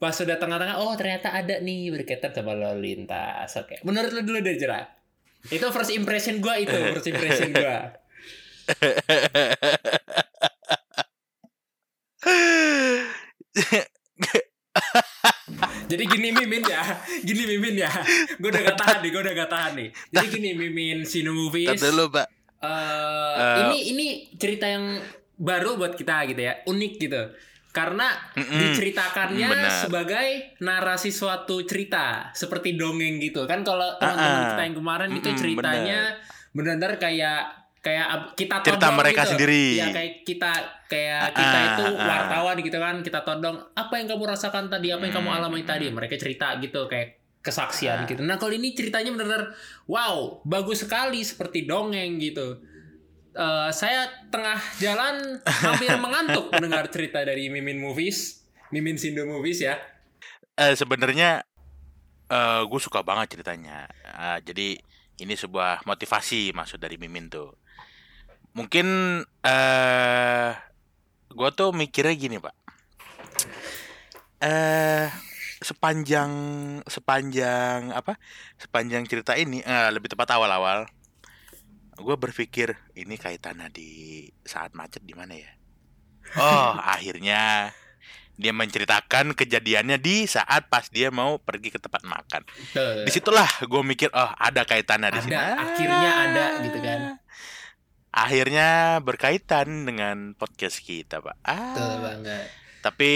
Pas 0.00 0.16
sudah 0.16 0.40
tengah-tengah, 0.40 0.80
oh 0.80 0.96
ternyata 0.96 1.28
ada 1.28 1.60
nih 1.60 1.92
berkaitan 1.92 2.32
sama 2.32 2.56
lalu 2.56 2.96
lintas. 2.96 3.52
Oke, 3.60 3.84
menurut 3.84 4.08
lu 4.16 4.24
dulu 4.24 4.40
dari 4.40 4.56
jerat. 4.56 4.88
Itu 5.52 5.68
first 5.72 5.92
impression 5.92 6.40
gue 6.40 6.54
itu, 6.64 6.76
first 6.96 7.08
impression 7.08 7.52
gue. 7.52 7.76
Jadi 15.86 16.02
gini 16.06 16.28
Mimin 16.30 16.62
ya, 16.62 16.82
gini 17.20 17.42
Mimin 17.44 17.76
ya. 17.76 17.90
Gue 18.36 18.48
udah 18.48 18.62
gak 18.64 18.78
tahan 18.78 18.98
nih, 19.00 19.10
gue 19.10 19.20
udah 19.20 19.34
gak 19.36 19.50
tahan 19.50 19.72
nih. 19.74 19.88
Jadi 20.08 20.26
gini 20.30 20.50
Mimin 20.52 20.98
Sino 21.02 21.30
Movies. 21.30 21.66
Tar 21.70 21.90
dulu, 21.90 22.10
Pak. 22.10 22.26
Eh, 22.60 22.68
Eh, 23.32 23.56
ini 23.62 23.78
ini 23.90 24.06
cerita 24.34 24.64
yang 24.64 25.00
baru 25.34 25.74
buat 25.74 25.94
kita 25.94 26.26
gitu 26.26 26.40
ya, 26.40 26.60
unik 26.62 26.92
gitu. 26.98 27.22
Karena 27.70 28.10
diceritakannya 28.34 29.46
Mm, 29.46 29.52
benar. 29.52 29.72
sebagai 29.80 30.26
narasi 30.58 31.08
suatu 31.08 31.62
cerita, 31.62 32.30
seperti 32.32 32.74
dongeng 32.74 33.18
gitu. 33.18 33.46
Kan 33.46 33.62
kalau 33.62 33.94
teman-teman 33.96 34.26
Ah-ah. 34.36 34.50
kita 34.50 34.62
yang 34.64 34.76
kemarin 34.76 35.10
itu 35.12 35.30
ceritanya 35.32 36.00
benar-benar 36.50 36.98
kayak 36.98 37.59
kayak 37.80 38.36
kita 38.36 38.60
Cerita 38.60 38.76
todong 38.86 38.96
mereka 38.96 39.22
gitu. 39.24 39.30
sendiri. 39.34 39.64
Ya 39.74 39.88
kayak 39.88 40.12
kita 40.22 40.52
kayak 40.86 41.20
Ah, 41.20 41.30
kita 41.32 41.58
itu 41.64 41.84
ah, 41.86 41.96
ah. 41.96 42.06
wartawan 42.06 42.56
gitu 42.60 42.76
kan, 42.76 42.94
kita 43.00 43.20
todong 43.20 43.56
apa 43.72 43.94
yang 43.96 44.06
kamu 44.06 44.24
rasakan 44.26 44.68
tadi, 44.68 44.92
apa 44.92 45.02
yang 45.02 45.14
kamu 45.16 45.28
Hmm, 45.28 45.38
alami 45.40 45.62
tadi. 45.62 45.88
Mereka 45.88 46.14
cerita 46.14 46.52
gitu 46.56 46.84
kayak 46.84 47.16
kesaksian 47.40 48.04
Ah. 48.04 48.06
gitu. 48.06 48.20
Nah, 48.20 48.36
kalau 48.36 48.52
ini 48.52 48.70
ceritanya 48.70 49.10
benar-benar 49.10 49.56
wow, 49.86 50.44
bagus 50.44 50.84
sekali 50.84 51.20
seperti 51.20 51.64
dongeng 51.64 52.20
gitu. 52.20 52.60
Eh, 53.30 53.70
saya 53.70 54.04
tengah 54.28 54.60
jalan 54.76 55.40
hampir 55.64 55.88
mengantuk 55.96 56.52
mendengar 56.52 56.84
cerita 56.88 57.22
dari 57.22 57.48
Mimin 57.48 57.80
Movies, 57.80 58.44
Mimin 58.68 59.00
Sindo 59.00 59.24
Movies 59.24 59.62
ya. 59.62 59.80
Eh, 60.54 60.76
sebenarnya 60.76 61.40
eh 62.28 62.62
gue 62.62 62.78
suka 62.78 63.00
banget 63.00 63.34
ceritanya. 63.34 63.88
Eh, 64.04 64.38
jadi 64.44 64.68
ini 65.16 65.34
sebuah 65.34 65.82
motivasi 65.82 66.52
maksud 66.52 66.76
dari 66.76 66.94
Mimin 66.96 67.26
tuh. 67.26 67.56
Mungkin 68.54 68.86
eh 69.46 70.50
gue 71.30 71.50
tuh 71.54 71.70
mikirnya 71.70 72.14
gini 72.18 72.36
pak. 72.42 72.54
Eh 74.42 75.06
sepanjang 75.60 76.32
sepanjang 76.88 77.92
apa? 77.92 78.16
Sepanjang 78.56 79.04
cerita 79.06 79.36
ini 79.36 79.62
eh, 79.62 79.88
lebih 79.94 80.10
tepat 80.10 80.34
awal-awal. 80.34 80.88
Gue 82.00 82.16
berpikir 82.16 82.74
ini 82.96 83.20
kaitannya 83.20 83.68
di 83.68 84.24
saat 84.42 84.72
macet 84.72 85.04
di 85.04 85.12
mana 85.12 85.36
ya? 85.36 85.52
Oh 86.40 86.74
akhirnya 86.96 87.70
dia 88.40 88.56
menceritakan 88.56 89.36
kejadiannya 89.36 90.00
di 90.00 90.24
saat 90.24 90.72
pas 90.72 90.88
dia 90.88 91.12
mau 91.12 91.36
pergi 91.36 91.76
ke 91.76 91.76
tempat 91.76 92.08
makan. 92.08 92.42
Di 93.04 93.10
situlah 93.12 93.44
gue 93.68 93.82
mikir, 93.84 94.08
oh 94.16 94.32
ada 94.32 94.64
kaitannya 94.64 95.12
di 95.12 95.20
sini. 95.28 95.36
akhirnya 95.36 96.10
ada 96.24 96.44
gitu 96.64 96.78
kan. 96.80 97.20
Akhirnya 98.10 98.98
berkaitan 99.00 99.86
dengan 99.86 100.34
podcast 100.34 100.82
kita, 100.82 101.22
pak. 101.22 101.38
Ah, 101.46 101.74
Betul 101.74 101.94
banget. 102.02 102.46
tapi 102.82 103.12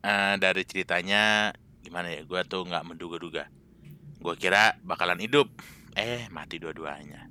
eh, 0.00 0.34
dari 0.42 0.62
ceritanya 0.66 1.54
gimana 1.78 2.10
ya? 2.10 2.26
Gue 2.26 2.42
tuh 2.44 2.66
nggak 2.66 2.82
menduga-duga. 2.82 3.46
Gue 4.18 4.34
kira 4.34 4.74
bakalan 4.82 5.22
hidup, 5.22 5.46
eh 5.94 6.26
mati 6.34 6.58
dua-duanya. 6.58 7.30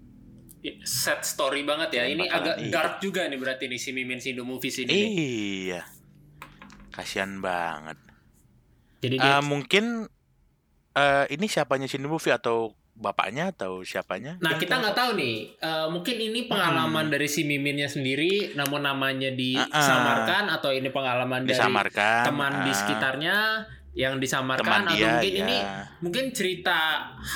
Sad 0.87 1.27
story 1.27 1.67
banget 1.67 1.99
ya. 1.99 2.03
Ini 2.07 2.23
Bakalan 2.23 2.39
agak 2.39 2.55
iya. 2.61 2.71
dark 2.71 2.93
juga 3.03 3.27
nih 3.27 3.35
berarti 3.35 3.67
nih 3.67 3.79
si 3.81 3.91
Mimin 3.91 4.23
Sindo 4.23 4.47
Movies 4.47 4.79
ini. 4.79 4.95
Iya, 4.95 5.83
kasihan 6.95 7.43
banget. 7.43 7.99
Jadi 9.03 9.19
Eh, 9.19 9.23
dia 9.27 9.43
mungkin 9.43 10.07
eh 10.93 11.25
ini 11.35 11.51
siapanya 11.51 11.91
Cindy 11.91 12.07
Movie 12.07 12.31
atau 12.31 12.71
bapaknya 12.93 13.49
atau 13.51 13.81
siapanya? 13.81 14.37
Nah 14.39 14.55
kita 14.55 14.79
nggak 14.79 14.95
tahu 14.95 15.11
nih, 15.17 15.57
eh, 15.57 15.87
mungkin 15.89 16.17
ini 16.17 16.45
pengalaman 16.45 17.09
dari 17.09 17.25
si 17.25 17.43
Miminnya 17.43 17.89
sendiri, 17.89 18.53
namun 18.53 18.85
namanya 18.85 19.33
disamarkan 19.33 20.53
atau 20.53 20.69
ini 20.69 20.89
pengalaman 20.93 21.43
dari 21.43 21.57
disamarkan 21.57 22.23
teman 22.29 22.53
di 22.63 22.71
ah, 22.71 22.77
sekitarnya 22.77 23.37
yang 23.93 24.17
disamarkan 24.17 24.65
teman 24.65 24.83
atau 24.89 24.97
dia 24.97 25.05
mungkin 25.05 25.33
ya. 25.33 25.41
ini 25.45 25.57
mungkin 26.01 26.25
cerita 26.33 26.77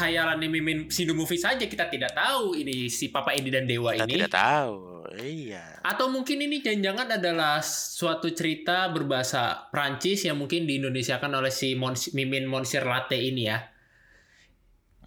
hayalan 0.01 0.41
Mimin 0.41 0.89
Sido 0.89 1.13
Movie 1.13 1.37
saja 1.37 1.69
kita 1.69 1.85
tidak 1.85 2.17
tahu 2.17 2.57
ini 2.57 2.89
si 2.89 3.13
Papa 3.13 3.37
Edi 3.37 3.53
dan 3.53 3.69
Dewa 3.69 3.93
kita 3.93 4.09
ini 4.09 4.13
tidak 4.17 4.33
tahu 4.33 5.05
iya 5.21 5.77
atau 5.85 6.09
mungkin 6.09 6.41
ini 6.41 6.59
jangan-jangan 6.59 7.21
adalah 7.21 7.61
suatu 7.61 8.33
cerita 8.33 8.89
berbahasa 8.89 9.69
Prancis 9.69 10.25
yang 10.25 10.35
mungkin 10.41 10.65
diindonesiakan 10.65 11.31
oleh 11.37 11.53
si 11.53 11.77
Mons- 11.77 12.11
Mimin 12.11 12.43
Monsieur 12.43 12.83
Latte 12.83 13.15
ini 13.15 13.47
ya. 13.47 13.61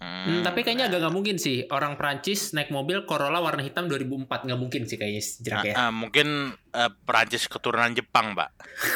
Hmm, 0.01 0.09
Hmm, 0.21 0.41
tapi 0.41 0.61
kayaknya 0.61 0.89
agak 0.89 0.97
nggak 0.99 1.13
mungkin 1.13 1.37
sih 1.37 1.65
orang 1.67 1.93
Prancis 1.93 2.51
naik 2.51 2.69
mobil 2.69 3.05
Corolla 3.05 3.37
warna 3.37 3.61
hitam 3.61 3.85
2004 3.85 4.25
nggak 4.25 4.57
mungkin 4.57 4.81
sih 4.83 4.97
kayaknya 4.97 5.21
jerak 5.39 5.63
ya. 5.63 5.73
ah, 5.75 5.81
ah, 5.83 5.91
mungkin 5.91 6.27
eh, 6.71 6.91
Perancis 6.99 7.45
keturunan 7.45 7.93
Jepang 7.93 8.33
pak 8.33 8.49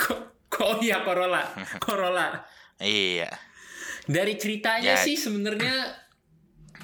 Oh 0.58 0.80
iya 0.80 1.04
Corolla, 1.04 1.46
Corolla. 1.86 2.42
iya 2.80 3.30
Dari 4.04 4.34
ceritanya 4.36 4.96
Ya. 4.96 4.98
sih 4.98 5.14
sebenarnya 5.14 5.94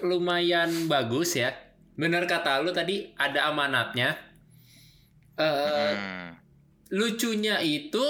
lumayan 0.01 0.69
bagus 0.85 1.33
ya. 1.33 1.53
Benar 1.93 2.25
kata 2.25 2.59
lu 2.59 2.69
tadi 2.69 3.13
ada 3.15 3.47
amanatnya. 3.47 4.17
Eh 5.35 5.93
Hmm, 5.93 6.35
lucunya 6.91 7.57
itu 7.57 8.05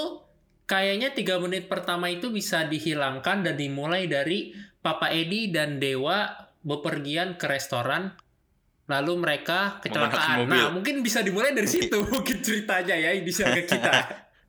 kayaknya 0.65 1.11
tiga 1.11 1.37
menit 1.37 1.67
pertama 1.67 2.07
itu 2.07 2.31
bisa 2.31 2.63
dihilangkan 2.63 3.43
dan 3.43 3.55
dimulai 3.55 4.07
dari 4.07 4.51
Papa 4.81 5.13
Edi 5.13 5.53
dan 5.53 5.77
Dewa 5.77 6.29
bepergian 6.65 7.37
ke 7.37 7.45
restoran 7.49 8.13
lalu 8.89 9.13
mereka 9.17 9.79
kecelakaan. 9.79 10.49
Nah, 10.49 10.67
mungkin 10.73 10.99
bisa 10.99 11.23
dimulai 11.23 11.55
dari 11.55 11.69
situ 11.69 12.01
mungkin 12.13 12.41
ceritanya 12.43 12.97
ya 12.97 13.15
bisa 13.21 13.47
ke 13.47 13.63
kita. 13.69 13.93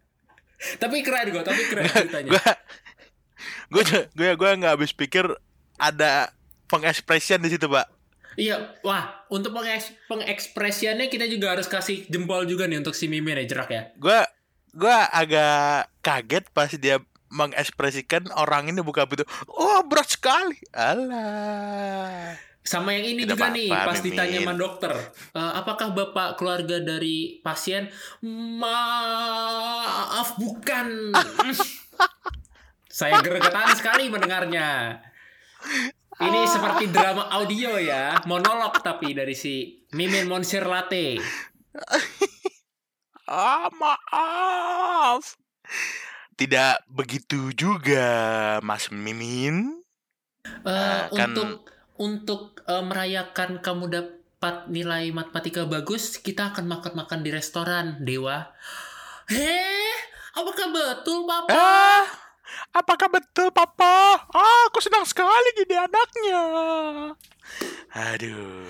tapi 0.83 1.05
keren 1.05 1.31
gue, 1.31 1.43
tapi 1.45 1.63
keren 1.69 1.87
ceritanya. 1.87 2.31
gue 2.33 2.43
gue 3.73 3.85
gue 4.13 4.31
gue 4.37 4.51
nggak 4.61 4.73
habis 4.77 4.93
pikir 4.93 5.25
ada 5.81 6.29
pengekspresian 6.69 7.41
di 7.41 7.51
situ 7.53 7.67
pak 7.69 7.89
Iya, 8.33 8.81
wah 8.81 9.29
untuk 9.29 9.53
pengeks 9.53 9.93
pengekspresiannya 10.09 11.13
kita 11.13 11.29
juga 11.29 11.53
harus 11.53 11.69
kasih 11.69 12.09
jempol 12.09 12.49
juga 12.49 12.65
nih 12.65 12.81
untuk 12.81 12.97
si 12.97 13.05
Mimin 13.05 13.37
ya 13.37 13.45
jerak 13.45 13.69
ya. 13.69 13.83
gue 14.01 14.21
gue 14.73 14.97
agak 15.13 15.93
kaget 16.01 16.45
pas 16.57 16.73
dia 16.73 16.97
mengekspresikan 17.33 18.29
orang 18.37 18.69
ini 18.69 18.85
buka 18.85 19.09
pintu 19.09 19.25
oh 19.49 19.81
berat 19.89 20.13
sekali 20.13 20.61
alah 20.77 22.37
Sama 22.63 22.95
yang 22.95 23.19
ini 23.19 23.27
Tidak 23.27 23.35
juga 23.35 23.51
nih, 23.51 23.67
apa-apa, 23.75 23.91
pas 23.91 23.99
ditanya 24.07 24.39
Mimin. 24.39 24.47
sama 24.47 24.55
dokter, 24.55 24.95
"Eh, 25.35 25.53
apakah 25.59 25.91
bapak 25.91 26.39
keluarga 26.39 26.79
dari 26.79 27.43
pasien? 27.43 27.91
Maaf, 28.63 30.39
bukan. 30.39 31.11
Saya 32.87 33.19
gregetan 33.19 33.67
sekali 33.75 34.07
mendengarnya. 34.07 34.95
Ini 36.23 36.41
seperti 36.47 36.87
drama 36.95 37.35
audio 37.35 37.83
ya, 37.83 38.23
monolog 38.31 38.79
tapi 38.79 39.11
dari 39.11 39.35
si 39.35 39.83
Mimin 39.99 40.31
Monsir 40.31 40.63
Latte. 40.63 41.19
Ah, 43.33 43.73
maaf. 43.73 45.25
Tidak 46.33 46.89
begitu 46.89 47.53
juga, 47.53 48.07
Mas 48.65 48.89
Mimin. 48.89 49.85
Eh, 50.45 50.69
Ah, 50.69 51.07
kan- 51.13 51.31
untuk 51.31 51.51
untuk 52.01 52.43
eh, 52.67 52.83
merayakan 52.83 53.63
kamu 53.63 53.85
dapat 53.93 54.67
nilai 54.67 55.13
matematika 55.15 55.63
bagus, 55.69 56.19
kita 56.19 56.51
akan 56.51 56.67
makan-makan 56.67 57.21
di 57.23 57.31
restoran, 57.31 58.01
Dewa. 58.03 58.51
Heh, 59.31 59.95
apakah 60.35 60.67
betul, 60.73 61.29
Papa? 61.29 61.53
Ah, 61.55 62.05
apakah 62.75 63.07
betul, 63.07 63.55
Papa? 63.55 64.19
Ah, 64.35 64.61
aku 64.67 64.83
senang 64.83 65.07
sekali 65.07 65.49
jadi 65.63 65.87
anaknya. 65.87 66.43
Aduh. 67.93 68.67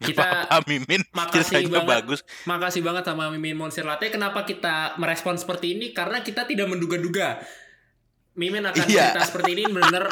Kita- 0.00 0.48
Papa 0.48 0.64
Mimin 0.64 1.04
makasih 1.12 1.60
ceritanya 1.60 1.84
banget. 1.84 1.92
bagus. 1.92 2.20
Makasih 2.42 2.80
banget 2.80 3.04
sama 3.04 3.28
Mimin 3.28 3.52
Monsir 3.54 3.84
Latte. 3.84 4.08
Kenapa 4.08 4.42
kita 4.42 4.96
merespon 4.96 5.36
seperti 5.36 5.76
ini? 5.76 5.92
Karena 5.92 6.20
kita 6.20 6.44
tidak 6.44 6.66
menduga-duga. 6.66 7.36
Mimin 8.32 8.64
akan 8.64 8.80
Iya. 8.82 9.12
cerita 9.12 9.20
seperti 9.22 9.50
ini 9.52 9.64
benar 9.68 10.08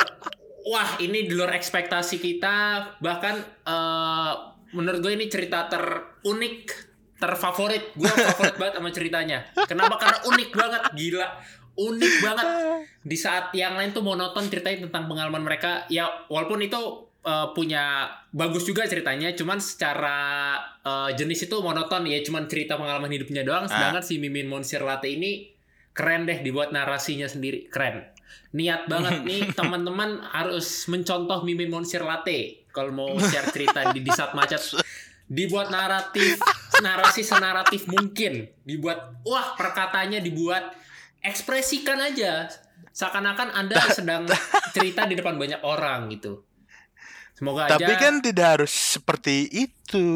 wah 0.63 0.91
ini 0.99 1.25
di 1.25 1.33
luar 1.33 1.57
ekspektasi 1.57 2.21
kita. 2.21 2.57
Bahkan 2.99 3.35
eh, 3.65 4.33
menurut 4.69 5.01
gue 5.01 5.13
ini 5.15 5.27
cerita 5.27 5.65
terunik, 5.67 6.69
terfavorit. 7.17 7.97
Gue 7.97 8.11
favorit 8.11 8.57
banget 8.57 8.75
sama 8.77 8.91
ceritanya. 8.93 9.39
Kenapa? 9.65 9.97
Karena 9.97 10.19
unik 10.27 10.51
banget, 10.53 10.83
gila. 10.93 11.29
Unik 11.79 12.15
banget. 12.21 12.47
Di 13.01 13.17
saat 13.17 13.49
yang 13.53 13.73
lain 13.73 13.91
tuh 13.91 14.03
monoton 14.03 14.45
ceritain 14.47 14.83
tentang 14.83 15.09
pengalaman 15.09 15.41
mereka. 15.41 15.89
Ya 15.89 16.05
walaupun 16.29 16.61
itu 16.61 17.08
eh, 17.25 17.49
punya 17.55 18.13
bagus 18.31 18.67
juga 18.69 18.87
ceritanya, 18.87 19.33
cuman 19.35 19.59
secara 19.59 20.19
eh, 20.83 21.11
jenis 21.17 21.49
itu 21.51 21.57
monoton 21.59 22.07
ya, 22.07 22.21
cuman 22.23 22.47
cerita 22.47 22.77
pengalaman 22.77 23.11
hidupnya 23.11 23.43
doang. 23.47 23.67
Sedangkan 23.67 24.05
si 24.05 24.21
Mimin 24.21 24.47
Monsir 24.47 24.83
Latte 24.83 25.09
ini 25.09 25.51
keren 25.99 26.31
deh 26.31 26.39
dibuat 26.47 26.71
narasinya 26.71 27.27
sendiri, 27.27 27.67
keren. 27.67 28.07
Niat 28.55 28.87
banget 28.87 29.23
nih 29.29 29.51
teman-teman 29.53 30.23
harus 30.23 30.87
mencontoh 30.87 31.43
Mimin 31.43 31.69
Monsir 31.75 32.07
Latte 32.07 32.69
kalau 32.71 32.95
mau 32.95 33.11
share 33.19 33.51
cerita 33.51 33.91
di 33.91 34.01
Disat 34.07 34.39
Macet. 34.39 34.63
Dibuat 35.29 35.69
naratif, 35.69 36.41
narasi 36.81 37.21
senaratif 37.21 37.85
mungkin. 37.85 38.49
Dibuat, 38.65 39.21
wah 39.29 39.53
perkataannya 39.61 40.25
dibuat 40.25 40.73
ekspresikan 41.21 42.01
aja. 42.01 42.49
Seakan-akan 42.97 43.53
Anda 43.53 43.77
sedang 43.93 44.25
cerita 44.73 45.05
di 45.05 45.21
depan 45.21 45.37
banyak 45.37 45.61
orang 45.61 46.09
gitu. 46.17 46.48
Semoga 47.39 47.71
aja 47.71 47.79
Tapi 47.79 47.93
kan 47.95 48.19
tidak 48.19 48.47
harus 48.59 48.75
seperti 48.99 49.47
itu, 49.47 50.07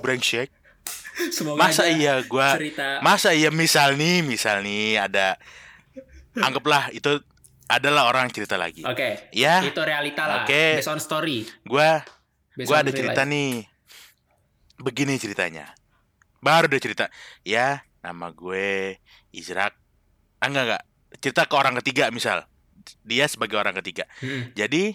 brengsek. 0.00 0.48
semoga 1.36 1.60
Masa 1.68 1.84
aja 1.84 1.92
iya 1.92 2.14
gua 2.24 2.54
cerita 2.56 3.02
Masa 3.04 3.34
iya 3.36 3.52
misal 3.52 3.92
nih, 3.98 4.24
misal 4.24 4.64
nih 4.64 4.96
ada 4.96 5.36
anggaplah 6.36 6.88
itu 6.92 7.20
adalah 7.66 8.06
orang 8.06 8.30
cerita 8.30 8.54
lagi. 8.54 8.86
Oke, 8.86 9.26
Ya, 9.34 9.58
itu 9.66 9.82
realita 9.82 10.22
lah. 10.24 10.36
Oke. 10.46 10.78
Based 10.78 10.86
on 10.88 11.02
story. 11.02 11.42
gua 11.66 12.00
Based 12.54 12.70
gua 12.70 12.80
ada 12.86 12.94
cerita 12.94 13.26
life. 13.26 13.32
nih. 13.32 13.52
Begini 14.78 15.18
ceritanya. 15.18 15.74
Baru 16.38 16.70
ada 16.70 16.78
cerita. 16.78 17.04
Ya, 17.42 17.82
nama 18.04 18.30
gue 18.30 19.00
Izrak. 19.34 19.74
Ah, 20.38 20.46
enggak 20.46 20.64
enggak. 20.68 20.82
Cerita 21.18 21.42
ke 21.48 21.54
orang 21.58 21.74
ketiga 21.82 22.12
misal. 22.14 22.46
Dia 23.02 23.26
sebagai 23.26 23.58
orang 23.58 23.74
ketiga. 23.82 24.06
Hmm. 24.22 24.54
Jadi 24.54 24.94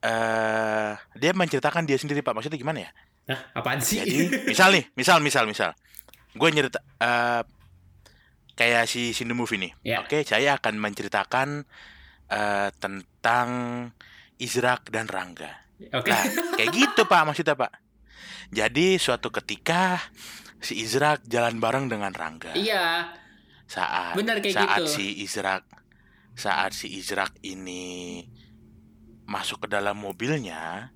eh 0.00 0.92
dia 1.16 1.32
menceritakan 1.36 1.84
dia 1.84 1.96
sendiri, 2.00 2.24
Pak. 2.24 2.32
Maksudnya 2.36 2.58
gimana 2.60 2.88
ya? 2.88 2.90
Nah, 3.30 3.38
apaan 3.54 3.78
sih? 3.84 4.00
Jadi, 4.00 4.48
misal 4.48 4.72
nih, 4.74 4.84
misal 4.96 5.20
misal 5.22 5.44
misal. 5.46 5.70
Gue 6.34 6.48
nyerita 6.50 6.80
eh 7.00 7.42
kayak 8.56 8.84
si 8.88 9.16
Sindu 9.16 9.32
Movie 9.36 9.60
nih. 9.60 9.72
Ya. 9.84 9.96
Oke, 10.04 10.24
saya 10.24 10.56
akan 10.58 10.80
menceritakan 10.80 11.64
eh 12.30 12.68
tentang 12.80 13.48
Izrak 14.40 14.88
dan 14.88 15.06
Rangga. 15.06 15.52
Oke. 15.96 16.10
Nah, 16.12 16.24
kayak 16.56 16.70
gitu 16.72 17.04
Pak 17.04 17.22
maksudnya 17.28 17.56
Pak. 17.56 17.72
Jadi 18.50 18.98
suatu 18.98 19.30
ketika 19.30 20.00
si 20.60 20.82
Izrak 20.82 21.24
jalan 21.24 21.56
bareng 21.62 21.88
dengan 21.88 22.12
Rangga. 22.12 22.52
Iya, 22.52 23.14
Saat 23.70 24.18
Benar 24.18 24.42
kayak 24.42 24.56
saat 24.58 24.80
gitu. 24.82 24.98
si 24.98 25.06
Izrak 25.22 25.62
saat 26.34 26.74
si 26.74 26.90
Izrak 26.90 27.36
ini 27.46 28.24
masuk 29.30 29.64
ke 29.64 29.68
dalam 29.70 29.94
mobilnya 29.94 30.90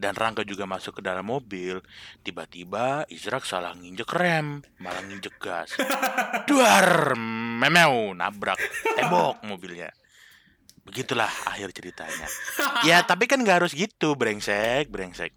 dan 0.00 0.16
Rangga 0.16 0.44
juga 0.44 0.64
masuk 0.64 1.00
ke 1.00 1.02
dalam 1.04 1.28
mobil, 1.28 1.80
tiba-tiba 2.24 3.04
Izrak 3.12 3.44
salah 3.44 3.76
nginjek 3.76 4.08
rem, 4.16 4.64
malah 4.80 5.04
nginjek 5.04 5.36
gas. 5.36 5.76
Duar, 6.48 7.12
memeu, 7.60 8.16
nabrak 8.16 8.56
tembok 8.96 9.44
mobilnya. 9.44 9.92
Begitulah 10.88 11.28
akhir 11.44 11.76
ceritanya. 11.76 12.28
Ya, 12.88 13.04
tapi 13.04 13.28
kan 13.28 13.44
nggak 13.44 13.60
harus 13.60 13.76
gitu, 13.76 14.16
brengsek, 14.16 14.88
brengsek. 14.88 15.36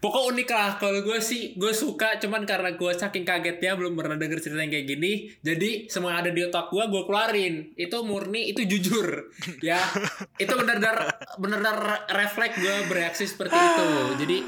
Pokok 0.00 0.32
unik 0.32 0.48
lah 0.48 0.70
kalau 0.80 1.00
gue 1.04 1.18
sih 1.20 1.56
gue 1.56 1.72
suka 1.72 2.16
cuman 2.16 2.48
karena 2.48 2.72
gue 2.72 2.92
saking 2.96 3.24
kagetnya 3.24 3.76
belum 3.76 3.92
pernah 3.92 4.16
denger 4.16 4.40
cerita 4.40 4.64
yang 4.64 4.72
kayak 4.72 4.88
gini 4.88 5.12
jadi 5.44 5.88
semua 5.92 6.16
yang 6.16 6.20
ada 6.24 6.30
di 6.32 6.40
otak 6.44 6.72
gue 6.72 6.84
gue 6.88 7.02
keluarin. 7.04 7.54
Itu 7.76 8.04
murni 8.04 8.52
itu 8.52 8.64
jujur 8.64 9.32
ya. 9.60 9.80
Itu 10.42 10.52
benar-benar 10.56 10.96
benar-benar 11.36 12.08
refleks 12.12 12.56
gue 12.60 12.76
bereaksi 12.88 13.24
seperti 13.28 13.56
itu. 13.56 13.88
Jadi 14.24 14.38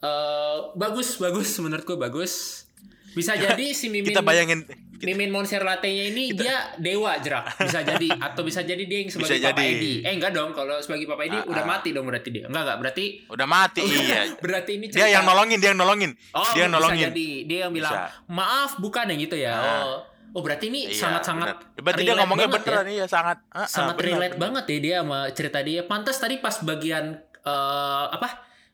eh 0.00 0.58
bagus 0.80 1.20
bagus 1.20 1.52
menurut 1.60 1.84
gue 1.84 1.98
bagus 2.00 2.64
bisa 3.10 3.32
jadi 3.34 3.66
si 3.70 3.86
Mimin 3.86 4.08
Kita 4.08 4.20
bayangin 4.20 4.62
Mimin 5.00 5.28
Monster 5.28 5.60
Latte-nya 5.60 6.04
ini 6.06 6.30
dia 6.30 6.76
dewa 6.76 7.16
jerak 7.16 7.56
bisa 7.56 7.80
jadi 7.90 8.08
atau 8.12 8.42
bisa 8.42 8.60
jadi 8.60 8.78
dia 8.80 9.00
yang 9.00 9.08
sebagai 9.08 9.36
Bisa 9.36 9.48
Papa 9.48 9.58
jadi. 9.58 9.72
Edi 9.74 9.94
eh 10.02 10.12
enggak 10.12 10.30
dong 10.30 10.52
kalau 10.52 10.76
sebagai 10.78 11.06
Papa 11.06 11.24
Edi 11.24 11.34
Ah, 11.34 11.44
udah 11.46 11.64
ah. 11.64 11.68
mati 11.70 11.88
dong 11.90 12.04
berarti 12.04 12.28
dia 12.28 12.44
enggak 12.44 12.62
enggak 12.62 12.78
berarti 12.78 13.04
udah 13.26 13.46
mati 13.46 13.80
iya. 14.04 14.20
berarti 14.36 14.70
ini 14.76 14.86
Dia 14.86 14.94
cerita- 15.00 15.10
yang 15.10 15.24
nolongin, 15.24 15.56
dia 15.56 15.68
yang 15.68 15.80
nolongin. 15.80 16.10
Oh, 16.30 16.44
dia 16.46 16.60
yang 16.60 16.68
bisa 16.68 16.76
nolongin. 16.76 17.06
jadi 17.08 17.28
dia 17.44 17.58
yang 17.64 17.72
bilang 17.72 17.94
Bisa. 17.96 18.28
maaf 18.28 18.70
bukan 18.76 19.04
yang 19.06 19.20
gitu 19.20 19.36
ya. 19.36 19.52
Ah. 19.52 19.64
Oh, 19.80 19.98
oh 20.30 20.42
berarti 20.44 20.68
ini 20.68 20.80
Iya, 20.86 21.00
sangat-sangat 21.00 21.48
bener. 21.56 21.80
Berarti 21.80 22.02
dia 22.04 22.14
ngomongnya 22.14 22.46
banget 22.46 22.62
beneran 22.62 22.86
iya 22.92 23.06
sangat 23.08 23.38
ah, 23.48 23.64
sangat 23.66 23.96
bener, 23.96 24.08
relate 24.14 24.28
bener. 24.30 24.42
banget 24.44 24.64
ya 24.66 24.78
dia 24.78 24.96
sama 25.00 25.18
cerita 25.32 25.58
dia. 25.64 25.80
Pantas 25.82 26.16
tadi 26.16 26.36
pas 26.36 26.60
bagian 26.60 27.04
eh, 27.40 28.06
apa 28.12 28.28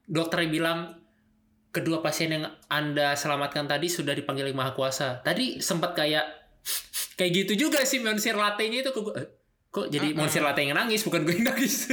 dokternya 0.05 0.51
bilang 0.51 0.79
kedua 1.76 2.00
pasien 2.00 2.32
yang 2.32 2.48
anda 2.72 3.12
selamatkan 3.12 3.68
tadi 3.68 3.92
sudah 3.92 4.16
dipanggil 4.16 4.48
Yang 4.48 4.56
Maha 4.56 4.72
Kuasa. 4.72 5.20
Tadi 5.20 5.60
sempat 5.60 5.92
kayak 5.92 6.24
kayak 7.20 7.32
gitu 7.44 7.68
juga 7.68 7.84
sih 7.84 8.00
Monsir 8.00 8.32
Latte-nya 8.32 8.80
itu 8.80 8.90
kok, 8.96 9.12
kok 9.68 9.86
jadi. 9.92 10.16
Monsir 10.16 10.40
Latte 10.40 10.64
yang 10.64 10.72
nangis 10.72 11.04
bukan 11.04 11.28
gue 11.28 11.36
yang 11.36 11.52
nangis. 11.52 11.92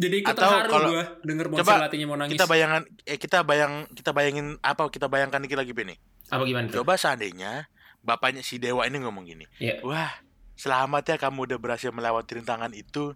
jadi 0.00 0.14
ikut 0.24 0.32
Atau 0.32 0.44
terharu 0.44 0.70
kalau- 0.72 0.90
gue 0.92 1.02
denger 1.24 1.46
Monsir 1.48 1.64
Coba 1.64 1.82
Latte-nya 1.88 2.06
mau 2.08 2.16
nangis. 2.20 2.36
Kita 2.36 2.46
bayangan 2.48 2.82
eh 3.08 3.18
kita 3.18 3.38
bayang 3.44 3.72
kita 3.96 4.10
bayangin 4.12 4.46
apa 4.60 4.82
kita 4.92 5.06
bayangkan 5.08 5.40
dikit 5.40 5.58
lagi 5.60 5.72
nih. 5.72 5.98
apa 6.30 6.42
gimana 6.46 6.70
tuh? 6.70 6.84
Coba 6.84 6.94
seandainya 6.94 7.66
bapaknya 8.00 8.40
si 8.40 8.56
Dewa 8.62 8.86
ini 8.86 9.02
ngomong 9.02 9.26
gini. 9.26 9.44
Iya. 9.60 9.82
Wah, 9.84 10.22
selamat 10.56 11.02
ya 11.10 11.16
kamu 11.18 11.50
udah 11.50 11.58
berhasil 11.58 11.90
melewati 11.90 12.38
rintangan 12.38 12.72
itu. 12.72 13.12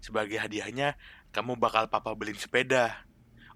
Sebagai 0.00 0.40
hadiahnya 0.40 0.96
kamu 1.36 1.60
bakal 1.60 1.86
papa 1.92 2.16
beliin 2.16 2.40
sepeda. 2.40 3.05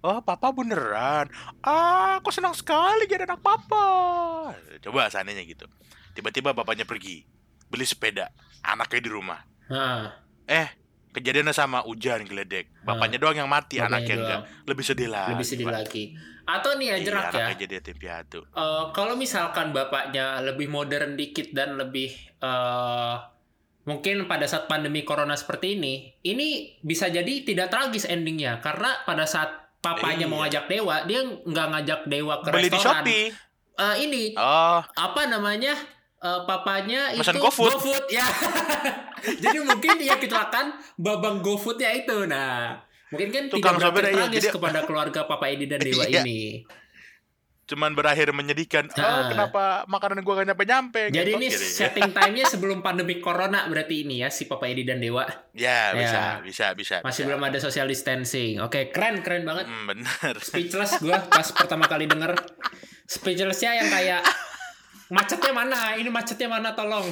Oh, 0.00 0.18
papa 0.18 0.48
beneran. 0.50 1.28
Ah, 1.60 2.16
aku 2.16 2.30
senang 2.30 2.52
sekali 2.52 3.04
jadi 3.04 3.24
anak 3.24 3.40
papa. 3.40 3.84
Coba 4.80 5.06
seandainya 5.06 5.44
gitu. 5.44 5.68
Tiba-tiba 6.10 6.50
bapaknya 6.50 6.82
pergi 6.82 7.22
beli 7.66 7.84
sepeda, 7.84 8.32
anaknya 8.60 9.00
di 9.00 9.10
rumah. 9.10 9.40
Nah, 9.68 10.10
Eh, 10.42 10.66
kejadiannya 11.10 11.52
sama 11.52 11.78
hujan 11.80 12.24
geledek. 12.24 12.72
Bapaknya 12.80 13.16
doang 13.16 13.36
yang 13.36 13.46
mati, 13.46 13.76
bapaknya 13.76 13.86
anaknya 13.92 14.14
doang. 14.14 14.24
enggak. 14.42 14.66
Lebih 14.66 14.84
sedih 14.84 15.08
lah. 15.08 15.26
lebih 15.30 15.46
sedih 15.46 15.68
lagi. 15.68 16.04
Atau 16.42 16.74
nih 16.74 16.86
ya 16.86 16.90
Iya, 16.92 17.04
jerak 17.04 17.22
ya. 17.22 17.30
anaknya 17.30 17.56
jadi 17.60 17.72
yatim 17.76 17.96
piatu. 17.96 18.40
eh, 18.42 18.84
kalau 18.90 19.14
misalkan 19.14 19.70
bapaknya 19.70 20.42
lebih 20.42 20.66
modern 20.66 21.14
dikit 21.14 21.52
dan 21.52 21.76
lebih 21.76 22.10
eh 22.40 23.14
mungkin 23.82 24.26
pada 24.26 24.44
saat 24.44 24.66
pandemi 24.66 25.02
corona 25.02 25.34
seperti 25.34 25.74
ini, 25.74 25.94
ini 26.20 26.48
bisa 26.80 27.06
jadi 27.06 27.44
tidak 27.44 27.68
tragis 27.68 28.04
endingnya 28.04 28.58
karena 28.58 29.02
pada 29.02 29.24
saat 29.24 29.69
papanya 29.80 30.24
mau 30.24 30.38
Iya. 30.38 30.42
ngajak 30.46 30.64
dewa, 30.68 30.96
dia 31.04 31.20
nggak 31.24 31.66
ngajak 31.70 32.00
dewa 32.06 32.34
ke 32.38 32.48
Beli 32.48 32.62
di 32.62 32.70
restoran. 32.70 33.02
Shopee. 33.02 33.24
Eh, 33.74 33.94
ini 34.02 34.24
Oh, 34.34 34.78
apa 34.84 35.22
namanya? 35.26 35.72
Eh, 36.20 36.40
papanya 36.44 37.16
Pesan 37.16 37.32
itu 37.32 37.40
GoFood. 37.40 38.04
ya. 38.12 38.20
jadi 39.42 39.58
mungkin 39.60 39.96
dia 39.96 40.14
kecelakaan 40.14 40.68
babang 40.94 41.40
GoFoodnya 41.40 41.96
itu. 41.96 42.28
Nah, 42.28 42.76
mungkin 43.08 43.28
kan 43.30 43.42
Tukang 43.48 43.76
tidak 43.76 43.92
berakhir 43.94 44.16
tragis 44.28 44.42
jadi- 44.42 44.52
kepada 44.52 44.80
keluarga 44.84 45.20
Papa 45.24 45.48
Edi 45.48 45.64
dan 45.64 45.80
Dewa 45.86 46.04
Iya. 46.04 46.20
ini. 46.20 46.60
Cuman 47.70 47.94
berakhir 47.94 48.34
menyedihkan. 48.34 48.90
Oh, 48.90 48.98
Ah. 48.98 49.30
kenapa 49.30 49.62
makanan 49.86 50.20
gua 50.20 50.42
gak 50.42 50.50
nyampe-nyampe? 50.50 51.08
Jadi 51.08 51.30
Gitu, 51.30 51.38
ini 51.38 51.48
setting 51.48 52.10
time-nya 52.16 52.44
sebelum 52.44 52.82
pandemi 52.82 53.16
corona 53.16 53.64
berarti 53.64 54.02
ini 54.02 54.20
ya 54.20 54.28
si 54.28 54.44
Papa 54.44 54.66
Edi 54.66 54.82
dan 54.82 54.98
Dewa. 54.98 55.22
Ya, 55.52 55.94
bisa, 55.94 56.18
Ya. 56.18 56.26
bisa, 56.42 56.66
bisa. 56.74 56.96
Masih 57.00 57.22
bisa. 57.22 57.28
belum 57.30 57.42
ada 57.42 57.58
social 57.58 57.86
distancing. 57.86 58.58
Oke, 58.58 58.90
keren 58.90 59.22
keren 59.22 59.46
banget. 59.46 59.64
Hmm, 59.64 59.86
bener. 59.86 60.34
Speechless 60.36 60.98
gue 60.98 61.14
pas 61.14 61.46
pertama 61.46 61.86
kali 61.86 62.04
denger 62.04 62.34
speechlessnya 63.04 63.74
yang 63.76 63.88
kayak 63.88 64.20
macetnya 65.10 65.50
mana? 65.50 65.98
Ini 65.98 66.06
macetnya 66.08 66.46
mana? 66.46 66.72
Tolong. 66.72 67.06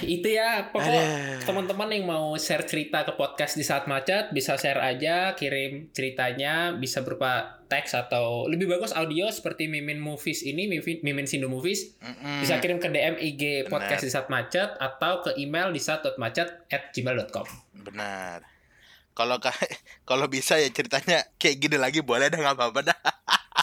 Itu 0.00 0.28
ya. 0.30 0.70
Pokok 0.70 1.02
teman-teman 1.42 1.90
yang 1.90 2.06
mau 2.06 2.38
share 2.38 2.62
cerita 2.64 3.02
ke 3.02 3.12
podcast 3.14 3.58
di 3.58 3.66
saat 3.66 3.84
macet 3.84 4.30
bisa 4.30 4.54
share 4.54 4.78
aja, 4.78 5.34
kirim 5.34 5.90
ceritanya 5.90 6.70
bisa 6.72 7.02
berupa 7.02 7.58
teks 7.66 7.98
atau 7.98 8.46
lebih 8.46 8.70
bagus 8.70 8.94
audio 8.94 9.26
seperti 9.26 9.66
Mimin 9.66 9.98
Movies 9.98 10.46
ini, 10.46 10.70
Mimin, 10.70 11.02
Mimin 11.02 11.26
Sindo 11.26 11.50
Movies. 11.50 11.98
Mm-mm. 11.98 12.40
Bisa 12.40 12.62
kirim 12.62 12.78
ke 12.78 12.86
DM 12.86 13.18
IG 13.18 13.42
Benar. 13.66 13.70
podcast 13.74 14.02
di 14.06 14.10
saat 14.10 14.30
macet 14.30 14.78
atau 14.78 15.20
ke 15.20 15.34
email 15.34 15.74
di 15.74 15.82
saat.macet 15.82 16.70
at 16.70 16.94
gmail.com. 16.94 17.46
Benar. 17.82 18.46
Kalau 19.16 19.42
ka- 19.42 19.56
kalau 20.08 20.30
bisa 20.30 20.62
ya 20.62 20.70
ceritanya 20.70 21.26
kayak 21.36 21.56
gini 21.58 21.74
lagi 21.74 22.06
boleh 22.06 22.30
dah 22.30 22.38
nggak 22.38 22.54
apa-apa 22.54 22.80
dah. 22.86 22.98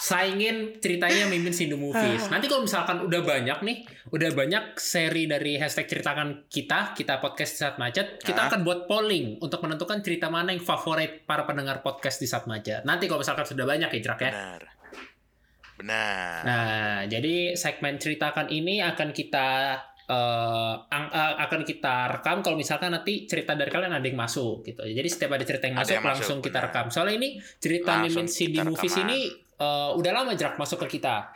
Saingin 0.04 0.76
ceritanya 0.84 1.24
Mimin 1.24 1.56
Sindu 1.56 1.80
Movies. 1.80 2.28
Nanti 2.28 2.44
kalau 2.44 2.68
misalkan 2.68 3.00
udah 3.00 3.24
banyak 3.24 3.58
nih, 3.64 3.76
udah 4.12 4.30
banyak 4.36 4.76
seri 4.76 5.24
dari 5.24 5.56
hashtag 5.56 5.88
ceritakan 5.88 6.44
kita, 6.52 6.92
kita 6.92 7.24
podcast 7.24 7.56
di 7.56 7.58
saat 7.64 7.76
macet, 7.80 8.20
kita 8.20 8.52
akan 8.52 8.68
buat 8.68 8.84
polling 8.84 9.40
untuk 9.40 9.64
menentukan 9.64 10.04
cerita 10.04 10.28
mana 10.28 10.52
yang 10.52 10.60
favorit 10.60 11.24
para 11.24 11.48
pendengar 11.48 11.80
podcast 11.80 12.20
di 12.20 12.28
saat 12.28 12.44
macet. 12.44 12.84
Nanti 12.84 13.08
kalau 13.08 13.24
misalkan 13.24 13.48
sudah 13.48 13.64
banyak 13.64 13.88
ya, 13.88 14.00
Jerak 14.04 14.20
ya. 14.20 14.28
Benar. 14.28 14.60
Benar. 15.74 16.40
Nah, 16.44 16.98
jadi 17.08 17.56
segmen 17.56 17.96
ceritakan 17.96 18.52
ini 18.52 18.84
akan 18.84 19.08
kita 19.10 19.48
ang- 20.04 21.08
eh, 21.08 21.34
akan 21.48 21.64
kita 21.64 22.12
rekam 22.12 22.44
kalau 22.44 22.60
misalkan 22.60 22.92
nanti 22.92 23.24
cerita 23.24 23.56
dari 23.56 23.72
kalian 23.72 23.96
ada 23.96 24.04
yang 24.04 24.20
masuk 24.20 24.60
gitu. 24.60 24.84
Jadi 24.84 25.08
setiap 25.08 25.32
ada 25.32 25.44
cerita 25.48 25.64
yang 25.64 25.80
Ada 25.80 25.82
masuk 25.82 25.94
yang 25.96 26.04
masuk, 26.04 26.12
langsung 26.20 26.38
kita 26.44 26.58
benar. 26.60 26.64
rekam. 26.68 26.86
Soalnya 26.92 27.14
ini 27.16 27.28
cerita 27.56 27.92
Langsung 27.96 28.28
Mimin 28.28 28.52
kita 28.52 28.62
Movies 28.68 28.94
ini 29.00 29.18
eh, 29.64 29.90
udah 29.94 30.12
lama 30.12 30.32
jerak 30.32 30.54
masuk 30.54 30.84
ke 30.84 31.00
kita 31.00 31.32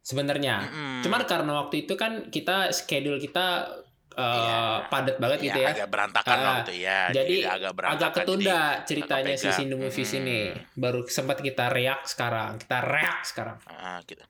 sebenarnya. 0.00 0.62
Mm-mm. 0.64 1.02
Cuman 1.02 1.24
karena 1.24 1.52
waktu 1.58 1.82
itu 1.82 1.94
kan 1.94 2.28
kita 2.28 2.70
schedule 2.70 3.18
kita 3.18 3.66
eh, 4.14 4.22
Iya. 4.22 4.86
padat 4.86 5.16
banget 5.18 5.38
Ya, 5.40 5.44
gitu 5.44 5.58
ya. 5.58 5.68
agak 5.74 5.88
berantakan 5.90 6.36
Ah, 6.36 6.46
waktu 6.54 6.72
ya. 6.78 7.00
jadi 7.10 7.36
agak 7.50 7.72
berantakan. 7.74 7.98
Agak 7.98 8.10
ketunda 8.14 8.60
jadi 8.62 8.86
ceritanya 8.86 9.34
si. 9.34 9.48
Sindu 9.50 9.74
Movies 9.74 10.06
Hmm. 10.08 10.20
ini. 10.22 10.40
Baru 10.72 11.00
sempat 11.08 11.42
kita 11.42 11.66
react 11.68 12.06
sekarang. 12.06 12.62
Kita 12.62 12.78
react 12.78 13.24
sekarang. 13.26 13.58
Ah, 13.66 13.98
gitu. 14.06 14.22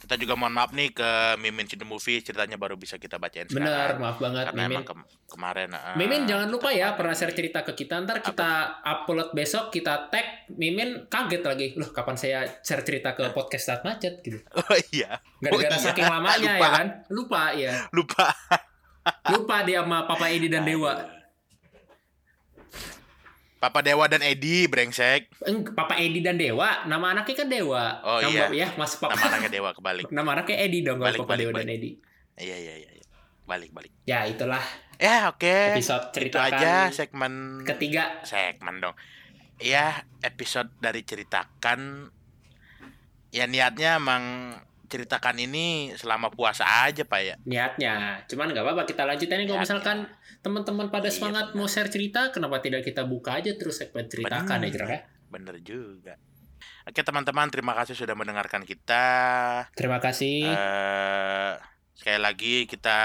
Kita 0.00 0.16
juga 0.16 0.32
mohon 0.32 0.50
maaf 0.50 0.70
nih 0.70 0.90
ke 0.90 1.10
Mimin 1.36 1.64
Cinta 1.64 1.84
Movie 1.84 2.18
ceritanya 2.18 2.56
baru 2.56 2.74
bisa 2.74 2.96
kita 2.96 3.16
bacain 3.16 3.44
Benar, 3.46 3.68
sekarang. 3.92 3.98
maaf 4.00 4.16
banget 4.16 4.44
Karena 4.46 4.62
Mimin. 4.62 4.74
emang 4.74 4.86
ke- 4.86 5.06
kemarin 5.28 5.68
ah, 5.70 5.92
Mimin 5.92 6.24
jangan 6.24 6.48
lupa 6.48 6.68
ya 6.70 6.92
pernah 6.92 7.12
share 7.12 7.30
cerita 7.30 7.60
ke 7.60 7.72
kita 7.74 8.00
ntar 8.00 8.18
kita 8.18 8.50
upload 8.80 9.30
besok 9.30 9.68
kita 9.68 10.08
tag 10.08 10.24
Mimin 10.50 11.04
kaget 11.06 11.42
lagi 11.42 11.66
loh 11.74 11.88
kapan 11.88 12.16
saya 12.16 12.38
share 12.58 12.80
cerita 12.80 13.12
ke 13.12 13.28
podcast 13.30 13.64
saat 13.66 13.80
macet 13.82 14.18
gitu 14.18 14.40
Oh 14.50 14.76
iya, 14.90 15.20
gara-gara 15.38 15.68
Oh 15.68 15.76
iya. 15.76 15.84
saking 15.84 16.08
lamanya 16.08 16.32
ya 16.40 16.56
Lupa. 16.56 16.68
kan 16.72 16.86
lupa 17.06 17.42
ya 17.52 17.72
lupa. 17.90 18.26
lupa 19.28 19.56
dia 19.62 19.80
sama 19.80 20.04
Papa 20.04 20.26
Edi 20.26 20.48
dan 20.48 20.62
Dewa 20.62 20.96
Papa 23.60 23.84
Dewa 23.84 24.08
dan 24.08 24.24
Edi 24.24 24.64
brengsek. 24.64 25.28
Eng, 25.44 25.68
Papa 25.70 25.92
Edi 25.94 26.18
dan 26.18 26.34
Dewa 26.34 26.88
nama 26.88 27.12
anaknya 27.12 27.36
kan 27.36 27.48
Dewa 27.48 28.00
Oh, 28.00 28.16
nama, 28.18 28.48
iya. 28.48 28.66
ya 28.66 28.68
mas 28.74 28.96
Papa 28.96 29.12
Nama 29.12 29.36
anaknya 29.36 29.50
Dewa 29.52 29.70
kebalik. 29.70 30.08
nama 30.16 30.28
anaknya 30.32 30.56
Edi 30.58 30.78
dong 30.80 30.96
Balik, 30.96 31.20
Papa 31.20 31.36
balik, 31.36 31.44
Dewa 31.44 31.52
balik. 31.54 31.62
dan 31.62 31.76
Edi 31.76 31.90
Iya 32.40 32.56
iya 32.56 32.74
iya. 32.78 32.90
iya. 32.90 33.04
Balik 33.44 33.70
balik. 33.70 33.92
ya 34.02 34.24
itulah 34.24 34.64
Ya 34.96 35.28
oke. 35.28 35.76
episode 35.76 36.08
Itu 36.08 36.14
ceritakan 36.16 36.56
aja 36.56 36.72
segmen 36.88 37.32
ketiga 37.64 38.20
segmen 38.20 38.80
dong. 38.80 38.96
Iya, 39.56 39.92
episode 40.20 40.72
dari 40.76 41.00
ceritakan 41.00 42.08
ya 43.28 43.44
niatnya 43.44 43.96
emang 43.96 44.24
ceritakan 44.90 45.38
ini 45.38 45.66
selama 45.94 46.28
puasa 46.28 46.66
aja, 46.82 47.00
Pak 47.02 47.20
ya. 47.20 47.34
niatnya 47.42 48.26
cuman 48.26 48.50
nggak 48.50 48.60
apa-apa 48.60 48.82
kita 48.84 49.06
lanjutin 49.06 49.38
aja 49.38 49.46
kalau 49.46 49.54
Niatnya. 49.54 49.62
misalkan 49.62 49.98
teman-teman 50.40 50.86
pada 50.88 51.06
Iya, 51.06 51.14
semangat 51.14 51.46
mau 51.52 51.64
share 51.64 51.86
cerita 51.86 52.28
kenapa 52.28 52.58
tidak 52.58 52.82
kita 52.82 53.04
buka 53.04 53.38
aja 53.38 53.54
terus 53.54 53.78
segmen 53.78 54.04
ceritakan 54.04 54.44
ya 54.58 54.60
Bener. 54.60 54.72
kira 54.72 54.86
ya 54.88 55.00
Bener 55.26 55.56
juga. 55.60 56.18
Oke, 56.82 57.00
teman-teman, 57.00 57.46
terima 57.48 57.72
kasih 57.72 57.94
sudah 57.94 58.12
mendengarkan 58.12 58.64
kita. 58.64 59.06
terima 59.72 59.96
kasih 59.96 60.44
eh 60.44 61.54
sekali 61.92 62.16
lagi 62.16 62.54
kita 62.64 62.98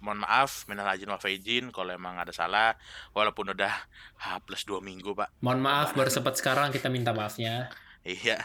mohon 0.00 0.18
maaf 0.18 0.64
minal 0.64 0.88
aizin 0.88 1.06
wal 1.06 1.20
faizin 1.20 1.68
kalau 1.68 1.92
emang 1.92 2.16
ada 2.16 2.32
salah 2.32 2.72
walaupun 3.12 3.52
udah 3.52 3.68
H 4.16 4.40
plus 4.42 4.64
2 4.64 4.80
minggu, 4.80 5.12
Pak. 5.12 5.36
Mohon 5.38 5.60
maaf 5.62 5.88
baru 5.92 6.08
sempat 6.08 6.34
sekarang 6.34 6.72
kita 6.72 6.88
minta 6.88 7.12
maafnya. 7.12 7.68
Iya. 8.00 8.40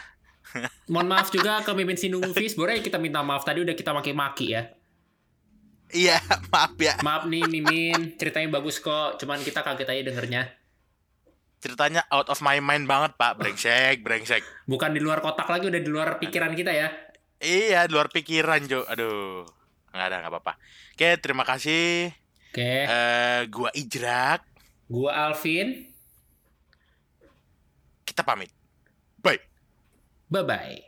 Mohon 0.86 1.08
maaf 1.10 1.28
juga 1.28 1.60
ke 1.60 1.70
Mimin 1.74 1.98
Sindu 1.98 2.22
Movies. 2.22 2.54
Boleh 2.54 2.78
kita 2.80 2.96
minta 2.96 3.20
maaf 3.20 3.42
tadi 3.42 3.60
udah 3.62 3.74
kita 3.74 3.90
maki-maki 3.90 4.54
ya. 4.54 4.70
Iya, 5.86 6.18
maaf 6.52 6.74
ya. 6.78 6.98
Maaf 7.02 7.26
nih 7.26 7.46
Mimin, 7.46 8.14
ceritanya 8.18 8.50
bagus 8.52 8.78
kok. 8.78 9.18
Cuman 9.18 9.42
kita 9.42 9.62
kaget 9.62 9.86
aja 9.86 10.02
dengernya. 10.02 10.42
Ceritanya 11.56 12.02
out 12.10 12.28
of 12.28 12.38
my 12.42 12.58
mind 12.58 12.86
banget, 12.86 13.14
Pak. 13.14 13.38
Brengsek, 13.38 14.02
brengsek. 14.02 14.42
Bukan 14.66 14.94
di 14.94 15.00
luar 15.02 15.22
kotak 15.22 15.46
lagi, 15.46 15.66
udah 15.66 15.80
di 15.82 15.90
luar 15.90 16.18
pikiran 16.18 16.54
kita 16.54 16.70
ya. 16.70 16.88
Iya, 17.38 17.86
di 17.86 17.92
luar 17.94 18.10
pikiran, 18.10 18.64
Jo. 18.66 18.82
Aduh. 18.86 19.46
Nggak 19.90 20.06
ada, 20.06 20.16
nggak 20.22 20.32
apa-apa. 20.32 20.52
Oke, 20.92 21.08
terima 21.18 21.44
kasih. 21.44 22.12
Oke, 22.52 22.72
Eh, 22.84 23.40
gua 23.48 23.68
Ijrak. 23.72 24.40
gua 24.88 25.28
Alvin. 25.28 25.86
Kita 28.04 28.24
pamit. 28.24 28.48
Bye. 30.30 30.42
Bye-bye. 30.42 30.85